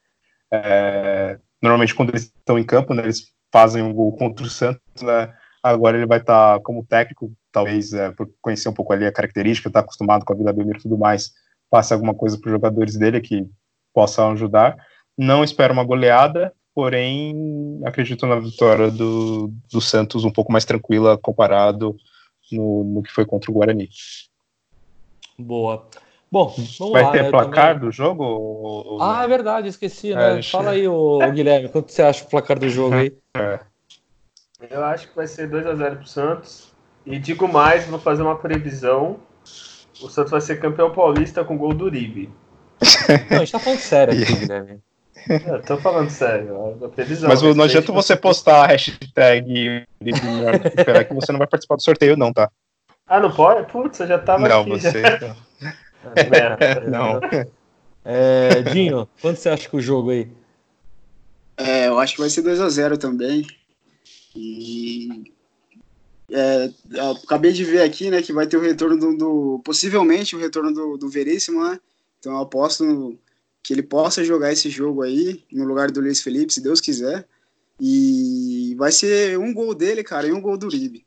[0.53, 5.03] É, normalmente, quando eles estão em campo, né, eles fazem um gol contra o Santos,
[5.03, 5.35] né?
[5.63, 9.13] Agora ele vai estar tá como técnico, talvez é, por conhecer um pouco ali a
[9.13, 11.33] característica, estar tá acostumado com a Vila Belmiro e tudo mais,
[11.71, 13.47] passe alguma coisa para os jogadores dele que
[13.93, 14.77] possam ajudar.
[15.17, 21.19] Não espero uma goleada, porém acredito na vitória do, do Santos um pouco mais tranquila
[21.19, 21.97] comparado
[22.53, 23.89] no, no que foi contra o Guarani.
[25.37, 25.89] Boa.
[26.31, 26.55] Bom,
[26.93, 27.89] vai lá, ter né, placar também...
[27.89, 28.23] do jogo?
[28.23, 29.03] Ou...
[29.03, 30.39] Ah, é verdade, esqueci, né?
[30.39, 33.17] É, Fala aí, ô, Guilherme, quanto você acha o placar do jogo aí?
[33.35, 33.61] É.
[34.71, 36.73] Eu acho que vai ser 2x0 pro Santos.
[37.07, 39.17] E digo mais, vou fazer uma previsão.
[40.03, 42.31] O Santos vai ser campeão paulista com gol do Uribe.
[43.31, 44.81] Não, a gente tá falando sério aqui, Guilherme.
[45.47, 47.29] Eu tô falando sério, a previsão.
[47.29, 52.17] Mas não adianta você postar a hashtag esperar que você não vai participar do sorteio,
[52.17, 52.51] não, tá?
[53.07, 53.71] Ah, não pode?
[53.71, 54.71] Putz, eu já tava não, aqui.
[54.71, 55.37] Você, já.
[56.91, 57.21] Não, não.
[58.11, 60.27] É, Dinho, quanto você acha que o jogo aí?
[61.59, 63.47] É, eu acho que vai ser 2x0 também.
[64.35, 65.31] E
[66.31, 66.71] é,
[67.23, 70.73] acabei de ver aqui, né, que vai ter o retorno do, do possivelmente o retorno
[70.73, 71.79] do, do Veríssimo, né?
[72.19, 73.19] Então eu aposto no,
[73.63, 77.27] que ele possa jogar esse jogo aí no lugar do Luiz Felipe, se Deus quiser.
[77.81, 81.07] E vai ser um gol dele, cara, e um gol do Uribe.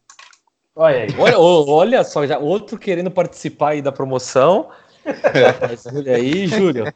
[0.75, 4.69] Olha, olha, olha só, já outro querendo participar aí da promoção.
[5.95, 6.93] olha aí, Júlio.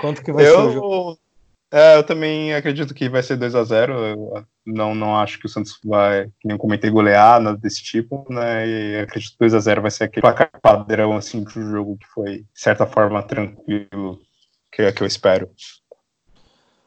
[0.00, 1.18] Quanto que vai eu, ser o jogo?
[1.72, 5.46] É, eu também acredito que vai ser 2 a 0 eu não, não acho que
[5.46, 8.68] o Santos vai, que nem comentei, golear, nada desse tipo, né?
[8.68, 12.06] E acredito que 2 a 0 vai ser aquele placar padrão, assim, pro jogo que
[12.08, 14.20] foi, de certa forma, tranquilo,
[14.70, 15.48] que é que eu espero.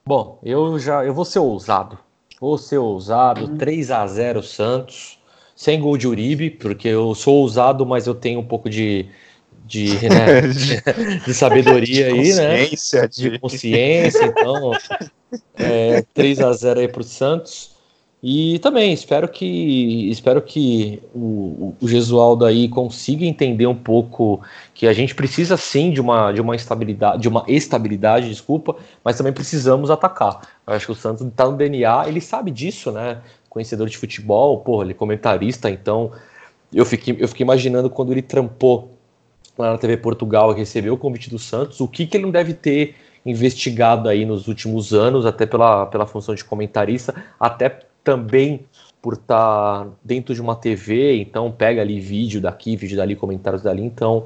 [0.05, 1.97] Bom, eu já eu vou ser ousado.
[2.39, 3.57] Vou ser ousado, uhum.
[3.57, 5.19] 3 a 0 Santos,
[5.55, 9.09] sem gol de Uribe, porque eu sou ousado, mas eu tenho um pouco de,
[9.66, 10.41] de, né,
[11.26, 12.66] de sabedoria de aí, né?
[12.66, 13.32] De...
[13.32, 14.72] de consciência, então.
[15.55, 17.76] É, 3 a 0 aí para o Santos.
[18.28, 24.41] E também espero que espero que o, o Gesualdo aí consiga entender um pouco
[24.74, 29.16] que a gente precisa sim de uma de uma estabilidade, de uma estabilidade, desculpa, mas
[29.16, 30.41] também precisamos atacar.
[30.66, 33.22] Eu acho que o Santos está no DNA, ele sabe disso, né?
[33.47, 36.11] Conhecedor de futebol, porra, ele é comentarista, então
[36.74, 38.95] eu fiquei, eu fiquei imaginando quando ele trampou
[39.58, 42.53] lá na TV Portugal, recebeu o convite do Santos, o que, que ele não deve
[42.53, 42.95] ter
[43.26, 48.66] investigado aí nos últimos anos, até pela, pela função de comentarista, até também
[49.01, 53.62] por estar tá dentro de uma TV, então pega ali vídeo daqui, vídeo dali, comentários
[53.62, 54.26] dali, então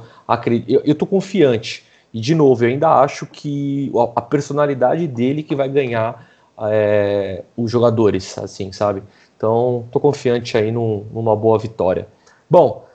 [0.67, 1.84] eu, eu tô confiante.
[2.13, 6.27] E de novo, eu ainda acho que a personalidade dele que vai ganhar
[6.67, 9.03] é, os jogadores, assim, sabe?
[9.38, 12.07] Então, tô confiante aí num, numa boa vitória.
[12.49, 12.86] Bom,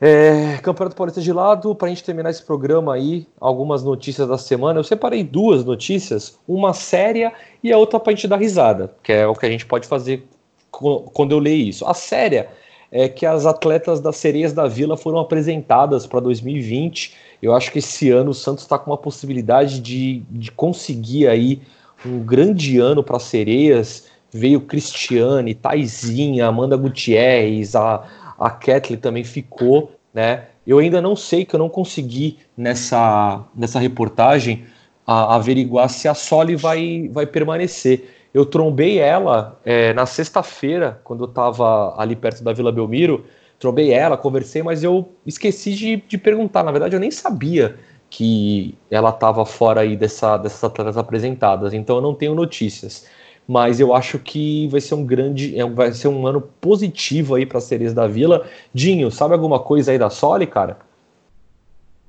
[0.00, 4.38] é, Campeonato Paulista de lado, para a gente terminar esse programa aí, algumas notícias da
[4.38, 4.78] semana.
[4.78, 7.32] Eu separei duas notícias, uma séria
[7.62, 9.88] e a outra para a gente dar risada, que é o que a gente pode
[9.88, 10.24] fazer
[10.70, 11.84] quando eu leio isso.
[11.86, 12.48] A séria
[12.92, 17.14] é que as atletas das Sereias da Vila foram apresentadas para 2020.
[17.42, 21.60] Eu acho que esse ano o Santos está com uma possibilidade de, de conseguir aí
[22.06, 24.06] um grande ano para Sereias.
[24.30, 30.46] Veio Cristiane, Taizinha, Amanda Gutierrez, a a Kathleen também ficou, né?
[30.66, 34.66] Eu ainda não sei que eu não consegui nessa, nessa reportagem
[35.06, 38.14] a, averiguar se a Soli vai, vai permanecer.
[38.32, 43.24] Eu trombei ela é, na sexta-feira, quando eu estava ali perto da Vila Belmiro.
[43.58, 46.62] Trombei ela, conversei, mas eu esqueci de, de perguntar.
[46.62, 47.76] Na verdade, eu nem sabia
[48.10, 53.06] que ela estava fora aí dessa, dessas atletas apresentadas, então eu não tenho notícias.
[53.48, 57.46] Mas eu acho que vai ser um grande, é, vai ser um ano positivo aí
[57.46, 58.46] para as sereias da Vila.
[58.74, 60.78] Dinho, sabe alguma coisa aí da Soli, cara?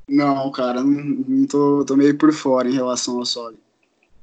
[0.10, 3.58] Não, cara, não, não tô, tô meio por fora em relação ao Soli.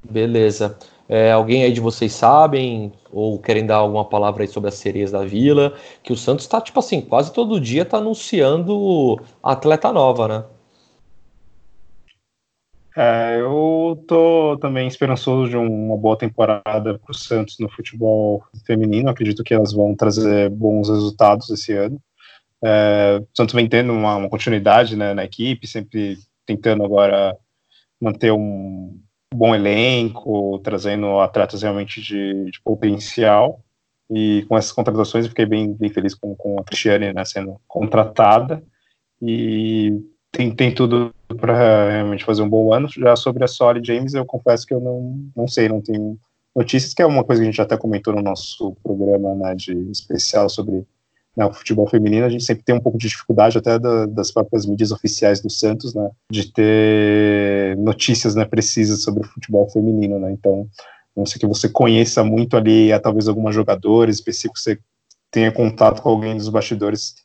[0.04, 0.76] Beleza.
[1.08, 5.12] É, alguém aí de vocês sabem ou querem dar alguma palavra aí sobre as sereias
[5.12, 5.74] da Vila?
[6.02, 10.44] Que o Santos está tipo assim, quase todo dia tá anunciando atleta nova, né?
[12.98, 19.10] É, eu tô também esperançoso de uma boa temporada para o Santos no futebol feminino.
[19.10, 22.00] Acredito que elas vão trazer bons resultados esse ano.
[22.64, 26.16] É, o Santos vem tendo uma, uma continuidade né, na equipe, sempre
[26.46, 27.36] tentando agora
[28.00, 28.98] manter um
[29.34, 33.62] bom elenco, trazendo atletas realmente de, de potencial.
[34.10, 37.60] E com essas contratações eu fiquei bem, bem feliz com, com a Cristiane né, sendo
[37.68, 38.62] contratada.
[39.20, 39.92] E
[40.36, 42.88] tem, tem tudo para realmente fazer um bom ano.
[42.88, 46.18] Já sobre a Solly James, eu confesso que eu não, não sei, não tenho
[46.54, 49.72] notícias, que é uma coisa que a gente até comentou no nosso programa né, de
[49.90, 50.86] especial sobre
[51.36, 54.30] né, o futebol feminino, a gente sempre tem um pouco de dificuldade até da, das
[54.30, 60.18] próprias mídias oficiais do Santos, né, de ter notícias né, precisas sobre o futebol feminino,
[60.18, 60.66] né, então,
[61.14, 64.78] não sei que você conheça muito ali, é, talvez alguma jogadora específica, você
[65.30, 67.16] tenha contato com alguém dos bastidores,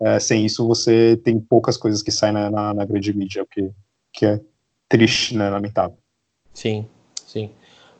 [0.00, 3.46] é, sem isso você tem poucas coisas que saem na, na, na grande mídia, o
[3.46, 3.70] que,
[4.12, 4.40] que é
[4.88, 5.96] triste, né, lamentável.
[6.52, 6.86] Sim,
[7.26, 7.50] sim.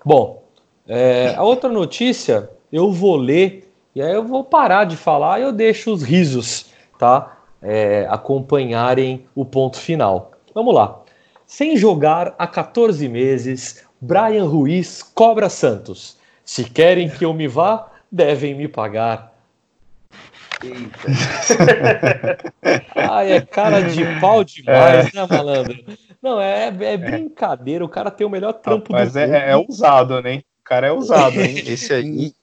[0.05, 0.43] Bom,
[0.87, 5.43] é, a outra notícia eu vou ler e aí eu vou parar de falar e
[5.43, 6.67] eu deixo os risos,
[6.99, 7.39] tá?
[7.63, 10.33] É, acompanharem o ponto final.
[10.55, 11.03] Vamos lá.
[11.47, 16.17] Sem jogar há 14 meses, Brian Ruiz cobra Santos.
[16.45, 19.30] Se querem que eu me vá, devem me pagar.
[20.63, 21.09] Eita.
[22.95, 25.17] Ai, é cara de pau demais, é.
[25.17, 25.85] né, malandro?
[26.23, 27.85] Não, é, é, brincadeira.
[27.85, 29.35] O cara tem o melhor trampo Mas do é, mundo.
[29.35, 30.39] é, é usado, né?
[30.61, 31.57] O cara é usado, hein?
[31.67, 32.35] Esse aí.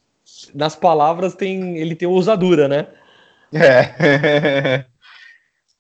[0.53, 2.88] Nas palavras, tem, ele tem ousadura, né?
[3.53, 4.86] É.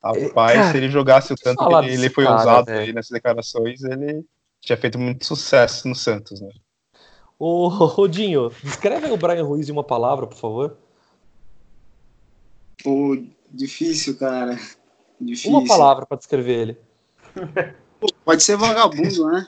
[0.03, 3.11] Rapaz, cara, se ele jogasse o tanto que ele, ele foi cara, usado aí nessas
[3.11, 4.23] declarações, ele
[4.61, 6.49] tinha feito muito sucesso no Santos, né?
[7.37, 10.77] Ô, Rodinho, descreve o Brian Ruiz em uma palavra, por favor.
[12.83, 13.17] Pô,
[13.51, 14.57] difícil, cara.
[15.19, 15.51] Difícil.
[15.51, 16.77] Uma palavra para descrever ele.
[17.99, 19.47] Pô, pode ser vagabundo, né?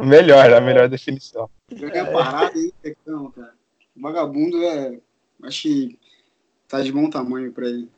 [0.00, 1.48] Melhor, a melhor definição.
[1.70, 3.54] Joguei parado aí, então, cara.
[3.96, 4.98] Vagabundo é.
[5.42, 5.98] Acho que
[6.68, 7.90] tá de bom tamanho pra ele.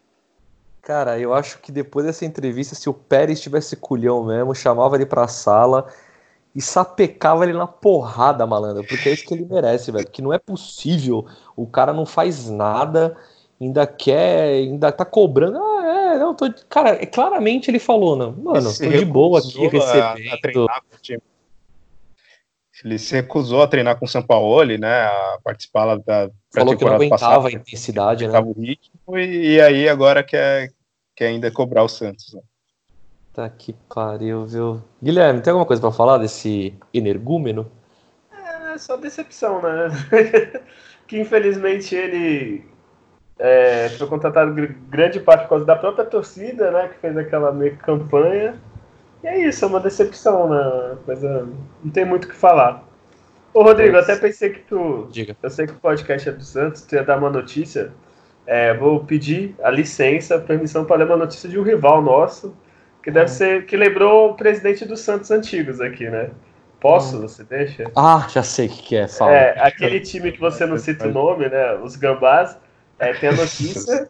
[0.82, 5.06] Cara, eu acho que depois dessa entrevista, se o Pérez tivesse culhão mesmo, chamava ele
[5.06, 5.92] pra sala
[6.58, 10.10] e sapecava ele na porrada, malandro, porque é isso que ele merece, velho.
[10.10, 13.16] Que não é possível, o cara não faz nada,
[13.60, 15.56] ainda quer, ainda tá cobrando.
[15.56, 16.52] Ah, é, não, tô.
[16.68, 20.66] Cara, é, claramente ele falou, não, mano, tô de boa aqui recebendo.
[20.68, 21.18] A, a
[22.84, 25.02] ele se recusou a treinar com o São Paulo, né?
[25.02, 28.36] A participar lá da Falou que não aguentava passada, a intensidade, né?
[28.40, 30.72] O ritmo, e, e, aí agora quer,
[31.14, 32.34] quer ainda cobrar o Santos.
[32.34, 32.40] Né?
[33.38, 34.82] Tá que pariu, viu?
[35.00, 37.70] Guilherme, tem alguma coisa para falar desse energúmeno?
[38.32, 39.90] É, só decepção, né?
[41.06, 42.66] que infelizmente ele
[43.38, 44.52] é, foi contratado
[44.88, 46.88] grande parte por causa da própria torcida, né?
[46.88, 48.56] Que fez aquela meio campanha.
[49.22, 50.96] E é isso, é uma decepção, né?
[51.06, 51.46] Coisa,
[51.84, 52.82] não tem muito o que falar.
[53.54, 54.10] Ô Rodrigo, Mas...
[54.10, 55.06] até pensei que tu.
[55.12, 55.36] Diga.
[55.40, 57.92] Eu sei que o podcast é do Santos, tu ia dar uma notícia.
[58.44, 62.52] É, vou pedir a licença, a permissão para ler uma notícia de um rival nosso
[63.08, 63.64] que deve ser.
[63.64, 66.28] Que lembrou o presidente dos Santos antigos aqui, né?
[66.78, 67.16] Posso?
[67.16, 67.22] Hum.
[67.22, 67.90] Você deixa?
[67.96, 69.08] Ah, já sei o que, que é.
[69.08, 69.32] Fala.
[69.32, 71.74] É, aquele time que você não cita o nome, né?
[71.76, 72.56] Os Gambás.
[72.98, 74.08] É, tem a notícia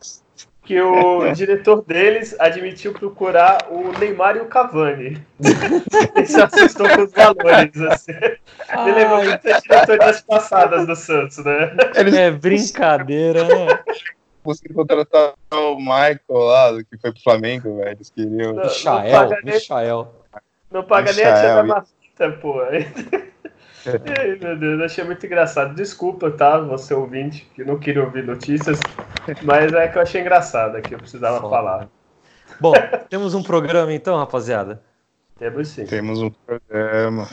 [0.64, 5.22] que o diretor deles admitiu procurar o Neymar e o Cavani.
[6.16, 8.12] Ele se assustou com os valores, assim.
[8.12, 11.76] Ele lembrou muito das diretorias passadas do Santos, né?
[11.94, 13.78] É brincadeira, né?
[14.49, 17.90] Conseguiram contratar o Michael lá, que foi pro Flamengo, velho.
[17.90, 18.55] Eles queriam.
[18.55, 20.14] Não, Michael, não Michael.
[20.70, 21.62] Não paga nem a tia
[22.18, 22.62] da pô.
[23.88, 25.74] Ai, meu Deus, achei muito engraçado.
[25.74, 26.59] Desculpa, tá?
[26.61, 28.78] Você ouvinte, que não queria ouvir notícias,
[29.42, 31.49] mas é que eu achei engraçado que eu precisava Foda.
[31.49, 31.88] falar.
[32.61, 32.72] Bom,
[33.09, 34.82] temos um programa então, rapaziada?
[35.38, 35.84] Temos sim.
[35.84, 37.28] Temos um programa.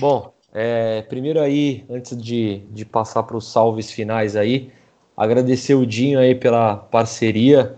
[0.00, 4.72] Bom, é, primeiro aí, antes de, de passar para os salves finais aí,
[5.16, 7.76] Agradecer o Dinho aí pela parceria.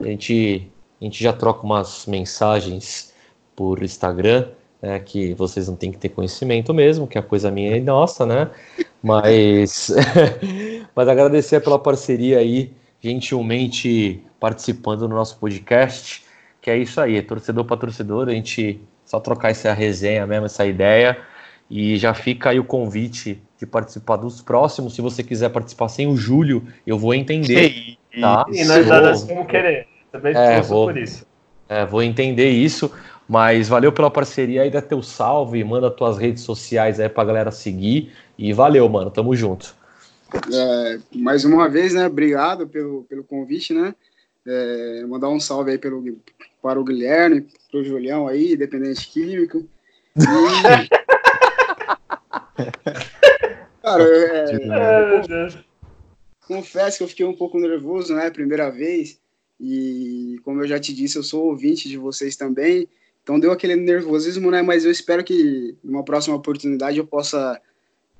[0.00, 0.70] A gente,
[1.00, 3.12] a gente já troca umas mensagens
[3.56, 4.48] por Instagram.
[4.80, 8.24] né, que vocês não têm que ter conhecimento mesmo, que a coisa minha é nossa,
[8.24, 8.48] né?
[9.02, 9.90] Mas,
[10.94, 16.24] mas agradecer pela parceria aí, gentilmente participando do nosso podcast,
[16.60, 20.46] que é isso aí, é torcedor para torcedor, a gente só trocar essa resenha mesmo,
[20.46, 21.18] essa ideia,
[21.70, 26.06] e já fica aí o convite de participar dos próximos, se você quiser participar sem
[26.06, 28.46] o Júlio, eu vou entender, tá?
[28.50, 31.26] E nós, nós vamos querer, também é, vou, por isso.
[31.68, 32.90] É, vou entender isso,
[33.28, 37.50] mas valeu pela parceria aí, dá teu salve, manda tuas redes sociais aí pra galera
[37.50, 38.12] seguir.
[38.38, 39.74] E valeu, mano, tamo junto.
[40.52, 42.06] É, mais uma vez, né?
[42.06, 43.94] Obrigado pelo, pelo convite, né?
[44.46, 46.02] É, mandar um salve aí pelo,
[46.62, 49.66] para o Guilherme, pro Julião aí, dependente químico.
[50.16, 50.22] E...
[53.88, 55.64] Cara, é, é,
[56.46, 58.30] confesso que eu fiquei um pouco nervoso, né?
[58.30, 59.18] Primeira vez.
[59.58, 62.88] E como eu já te disse, eu sou ouvinte de vocês também.
[63.22, 64.62] Então deu aquele nervosismo, né?
[64.62, 67.60] Mas eu espero que numa próxima oportunidade eu possa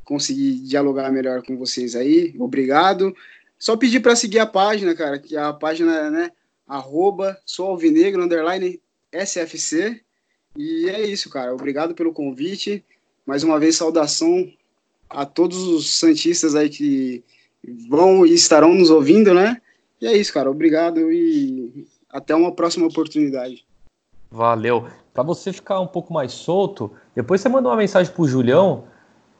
[0.04, 2.34] conseguir dialogar melhor com vocês aí.
[2.38, 3.14] Obrigado.
[3.58, 6.32] Só pedir para seguir a página, cara, que a página é, né,
[6.66, 8.80] arroba soualvinegro, underline
[9.12, 10.00] SFC.
[10.56, 11.52] E é isso, cara.
[11.52, 12.84] Obrigado pelo convite.
[13.26, 14.50] Mais uma vez, saudação
[15.08, 17.22] a todos os Santistas aí que
[17.88, 19.60] vão e estarão nos ouvindo, né?
[20.00, 20.50] E é isso, cara.
[20.50, 23.64] Obrigado e até uma próxima oportunidade.
[24.30, 24.86] Valeu.
[25.12, 28.84] Para você ficar um pouco mais solto, depois você manda uma mensagem pro Julião,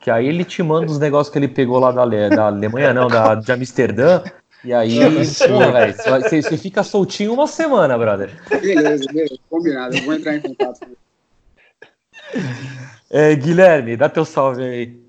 [0.01, 3.07] que aí ele te manda os negócios que ele pegou lá da, da Alemanha, não,
[3.07, 4.23] da, de Amsterdã.
[4.65, 4.99] E aí,
[5.47, 8.31] pô, véio, você, você fica soltinho uma semana, brother.
[8.49, 9.97] Beleza, beleza, combinado.
[9.97, 10.81] Eu vou entrar em contato.
[13.09, 15.08] É, Guilherme, dá teu salve aí.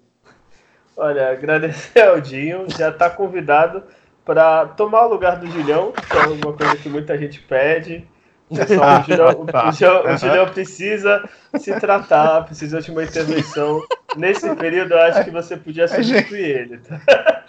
[1.00, 3.82] Olha, agradecer ao Dinho, já está convidado
[4.26, 8.06] para tomar o lugar do Julião, que é uma coisa que muita gente pede.
[8.54, 13.82] Pessoal, o, Julião, o, Julião, o Julião precisa se tratar, precisa de uma intervenção.
[14.18, 16.78] Nesse período, eu acho que você podia substituir ele.
[16.80, 17.45] Tá?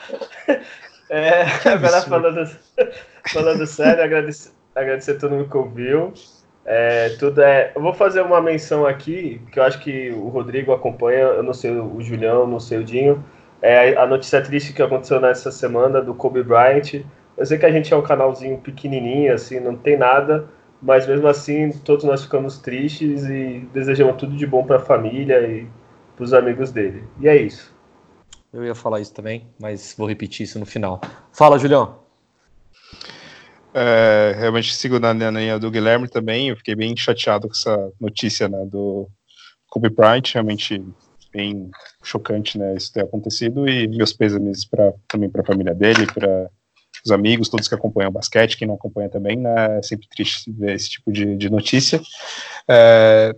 [1.13, 2.49] É, agora falando,
[3.33, 6.15] falando sério, agradecer, agradecer a todo mundo que ouviu.
[6.65, 7.73] É, tudo é.
[7.75, 11.53] Eu vou fazer uma menção aqui, que eu acho que o Rodrigo acompanha, eu não
[11.53, 13.25] sei o Julião, não sei o Dinho.
[13.63, 17.05] É a notícia triste que aconteceu nessa semana do Kobe Bryant.
[17.37, 20.49] Eu sei que a gente é um canalzinho pequenininho, assim, não tem nada,
[20.81, 25.47] mas mesmo assim todos nós ficamos tristes e desejamos tudo de bom para a família
[25.47, 25.67] e
[26.17, 27.05] para os amigos dele.
[27.21, 27.75] E é isso.
[28.53, 31.01] Eu ia falar isso também, mas vou repetir isso no final.
[31.33, 32.01] Fala, Julião.
[33.73, 36.49] É, realmente sigo na linha do Guilherme também.
[36.49, 39.09] Eu fiquei bem chateado com essa notícia né, do
[39.69, 40.33] Kobe Bryant.
[40.33, 40.83] Realmente
[41.33, 41.71] bem
[42.03, 43.69] chocante né, isso ter acontecido.
[43.69, 46.51] E meus pêsames pra, também para a família dele, para
[47.05, 50.53] os amigos, todos que acompanham o basquete, quem não acompanha também, né, é sempre triste
[50.53, 52.01] ver esse tipo de, de notícia.
[52.69, 53.35] É,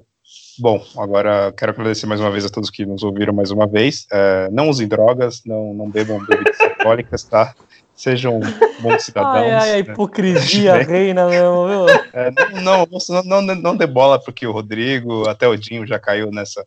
[0.58, 4.06] bom, agora quero agradecer mais uma vez a todos que nos ouviram mais uma vez.
[4.12, 7.54] É, não usem drogas, não, não bebam bebidas alcoólicas, tá?
[7.94, 8.40] Sejam
[8.80, 9.36] bons cidadãos.
[9.36, 9.78] Ai, ai, a né?
[9.78, 10.82] hipocrisia né?
[10.82, 11.86] reina mesmo, viu?
[12.12, 12.30] É,
[12.62, 12.88] não,
[13.24, 16.66] não, não, não dê bola, porque o Rodrigo, até o Dinho já caiu nessa,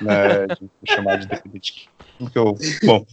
[0.00, 3.04] né, de chamar de dependente porque eu, bom,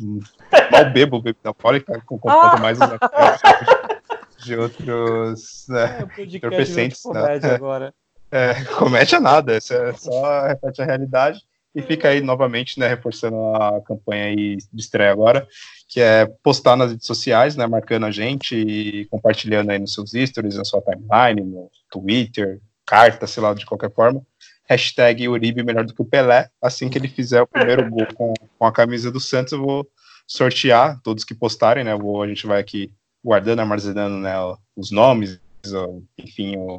[0.72, 7.04] mal bebo bebida alcoólica, com quanto mais os de outros né, é, entorpecentes.
[7.06, 7.40] Né?
[7.54, 7.94] agora.
[8.32, 11.40] É, comédia nada, isso é só repete a realidade
[11.76, 15.48] e fica aí novamente, né, reforçando a campanha aí de estreia agora,
[15.88, 20.12] que é postar nas redes sociais, né, marcando a gente e compartilhando aí nos seus
[20.12, 24.22] stories, na sua timeline, no Twitter, carta, sei lá, de qualquer forma,
[24.68, 26.50] hashtag Uribe melhor do que o Pelé.
[26.62, 29.88] Assim que ele fizer o primeiro gol com, com a camisa do Santos, eu vou
[30.28, 31.96] sortear todos que postarem, né?
[31.96, 32.92] Vou, a gente vai aqui
[33.24, 34.34] guardando, armazenando né,
[34.76, 35.40] os nomes,
[36.18, 36.78] enfim, o,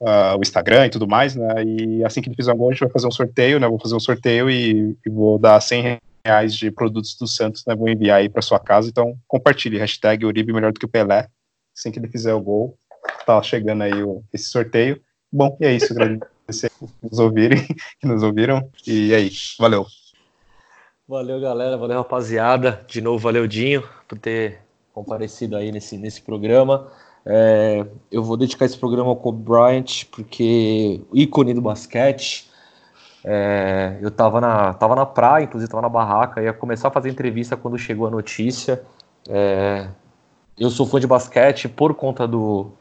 [0.00, 1.64] uh, o Instagram e tudo mais, né?
[1.64, 3.68] E assim que ele fizer um gol, a gente vai fazer um sorteio, né?
[3.68, 7.74] Vou fazer um sorteio e, e vou dar 100 reais de produtos do Santos, né?
[7.74, 8.88] Vou enviar aí para sua casa.
[8.88, 11.28] Então, compartilhe, hashtag Uribe melhor do que o Pelé.
[11.76, 12.76] Assim que ele fizer o gol,
[13.24, 15.00] tá chegando aí o, esse sorteio.
[15.30, 17.66] Bom, e é isso, grande que nos ouvirem,
[18.00, 18.70] que nos ouviram.
[18.86, 19.86] E aí, valeu.
[21.06, 21.76] Valeu, galera.
[21.76, 22.84] Valeu, rapaziada.
[22.88, 24.60] De novo, valeu, Dinho, por ter
[24.92, 26.90] comparecido aí nesse, nesse programa.
[27.24, 32.48] É, eu vou dedicar esse programa ao Kobe Bryant, porque ícone do basquete.
[33.22, 37.10] É, eu tava na, tava na praia, inclusive tava na barraca, ia começar a fazer
[37.10, 38.82] entrevista quando chegou a notícia.
[39.28, 39.88] É,
[40.58, 42.72] eu sou fã de basquete por conta do,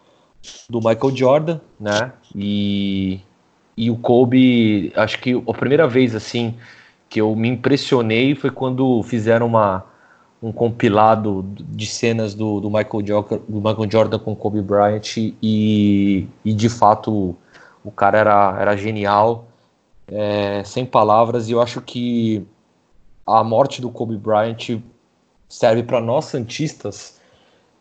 [0.69, 2.14] do Michael Jordan, né?
[2.34, 3.22] E
[3.77, 6.55] e o Kobe, acho que a primeira vez assim
[7.07, 9.85] que eu me impressionei foi quando fizeram uma,
[10.41, 16.27] um compilado de cenas do, do, Michael, Jordan, do Michael Jordan com Kobe Bryant e,
[16.43, 17.35] e de fato
[17.83, 19.47] o cara era, era genial
[20.07, 22.45] é, sem palavras, e eu acho que
[23.25, 24.81] a morte do Kobe Bryant
[25.49, 27.19] serve para nós Santistas,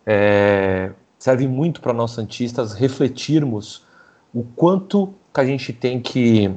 [0.05, 3.85] é, serve muito para nós Santistas refletirmos
[4.35, 6.51] o quanto que a gente tem que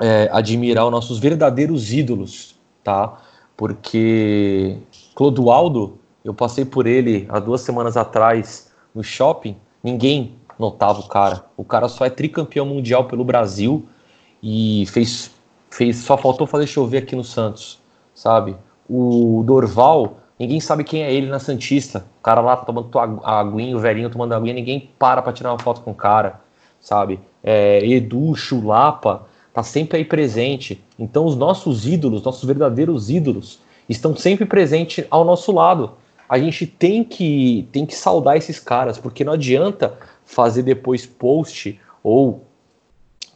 [0.00, 3.20] é, admirar os nossos verdadeiros ídolos, tá?
[3.56, 4.78] Porque
[5.16, 11.46] Clodoaldo, eu passei por ele há duas semanas atrás no shopping, ninguém notava o cara.
[11.56, 13.88] O cara só é tricampeão mundial pelo Brasil
[14.40, 15.32] e fez,
[15.68, 17.80] fez só faltou fazer chover aqui no Santos,
[18.14, 18.56] sabe?
[18.88, 22.06] O Dorval, ninguém sabe quem é ele na Santista.
[22.20, 22.88] O cara lá tomando
[23.24, 26.40] a aguinha, o velhinho tomando aguinha, ninguém para para tirar uma foto com o cara,
[26.80, 27.18] sabe?
[27.48, 29.24] É, Edu, Chulapa,
[29.54, 30.82] tá sempre aí presente.
[30.98, 35.92] Então os nossos ídolos, nossos verdadeiros ídolos, estão sempre presentes ao nosso lado.
[36.28, 41.80] A gente tem que tem que saudar esses caras, porque não adianta fazer depois post
[42.02, 42.44] ou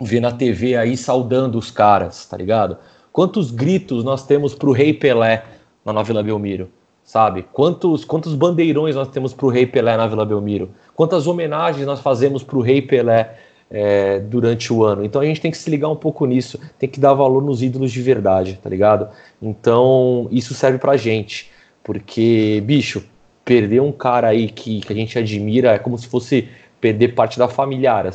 [0.00, 2.76] ver na TV aí saudando os caras, tá ligado?
[3.12, 5.44] Quantos gritos nós temos pro Rei Pelé
[5.84, 6.68] na Vila Belmiro,
[7.04, 7.44] sabe?
[7.52, 10.70] Quantos quantos bandeirões nós temos pro Rei Pelé na Vila Belmiro?
[10.94, 13.38] Quantas homenagens nós fazemos pro Rei Pelé
[13.70, 15.04] é, durante o ano.
[15.04, 17.62] Então a gente tem que se ligar um pouco nisso, tem que dar valor nos
[17.62, 19.08] ídolos de verdade, tá ligado?
[19.40, 21.50] Então isso serve pra gente,
[21.84, 23.04] porque, bicho,
[23.44, 26.48] perder um cara aí que, que a gente admira é como se fosse
[26.80, 28.10] perder parte da familiar,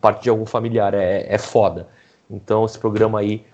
[0.00, 1.88] parte de algum familiar, é, é foda.
[2.30, 3.44] Então esse programa aí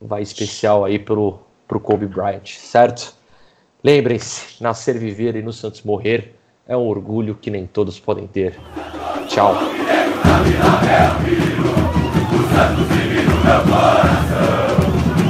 [0.00, 3.14] vai especial aí pro, pro Kobe Bryant, certo?
[3.82, 6.34] Lembrem-se, nascer, viver e no Santos morrer
[6.66, 8.58] é um orgulho que nem todos podem ter.
[9.28, 9.54] Tchau.
[10.24, 12.82] É o filho, o santo
[13.24, 14.78] no meu coração.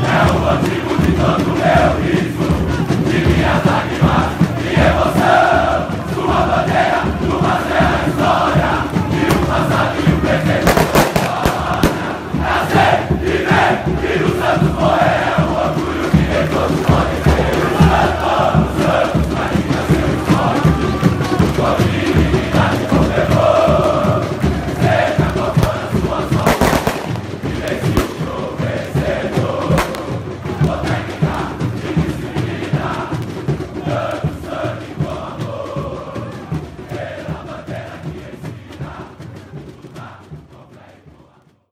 [0.07, 2.24] É o antigo de todo meu riso,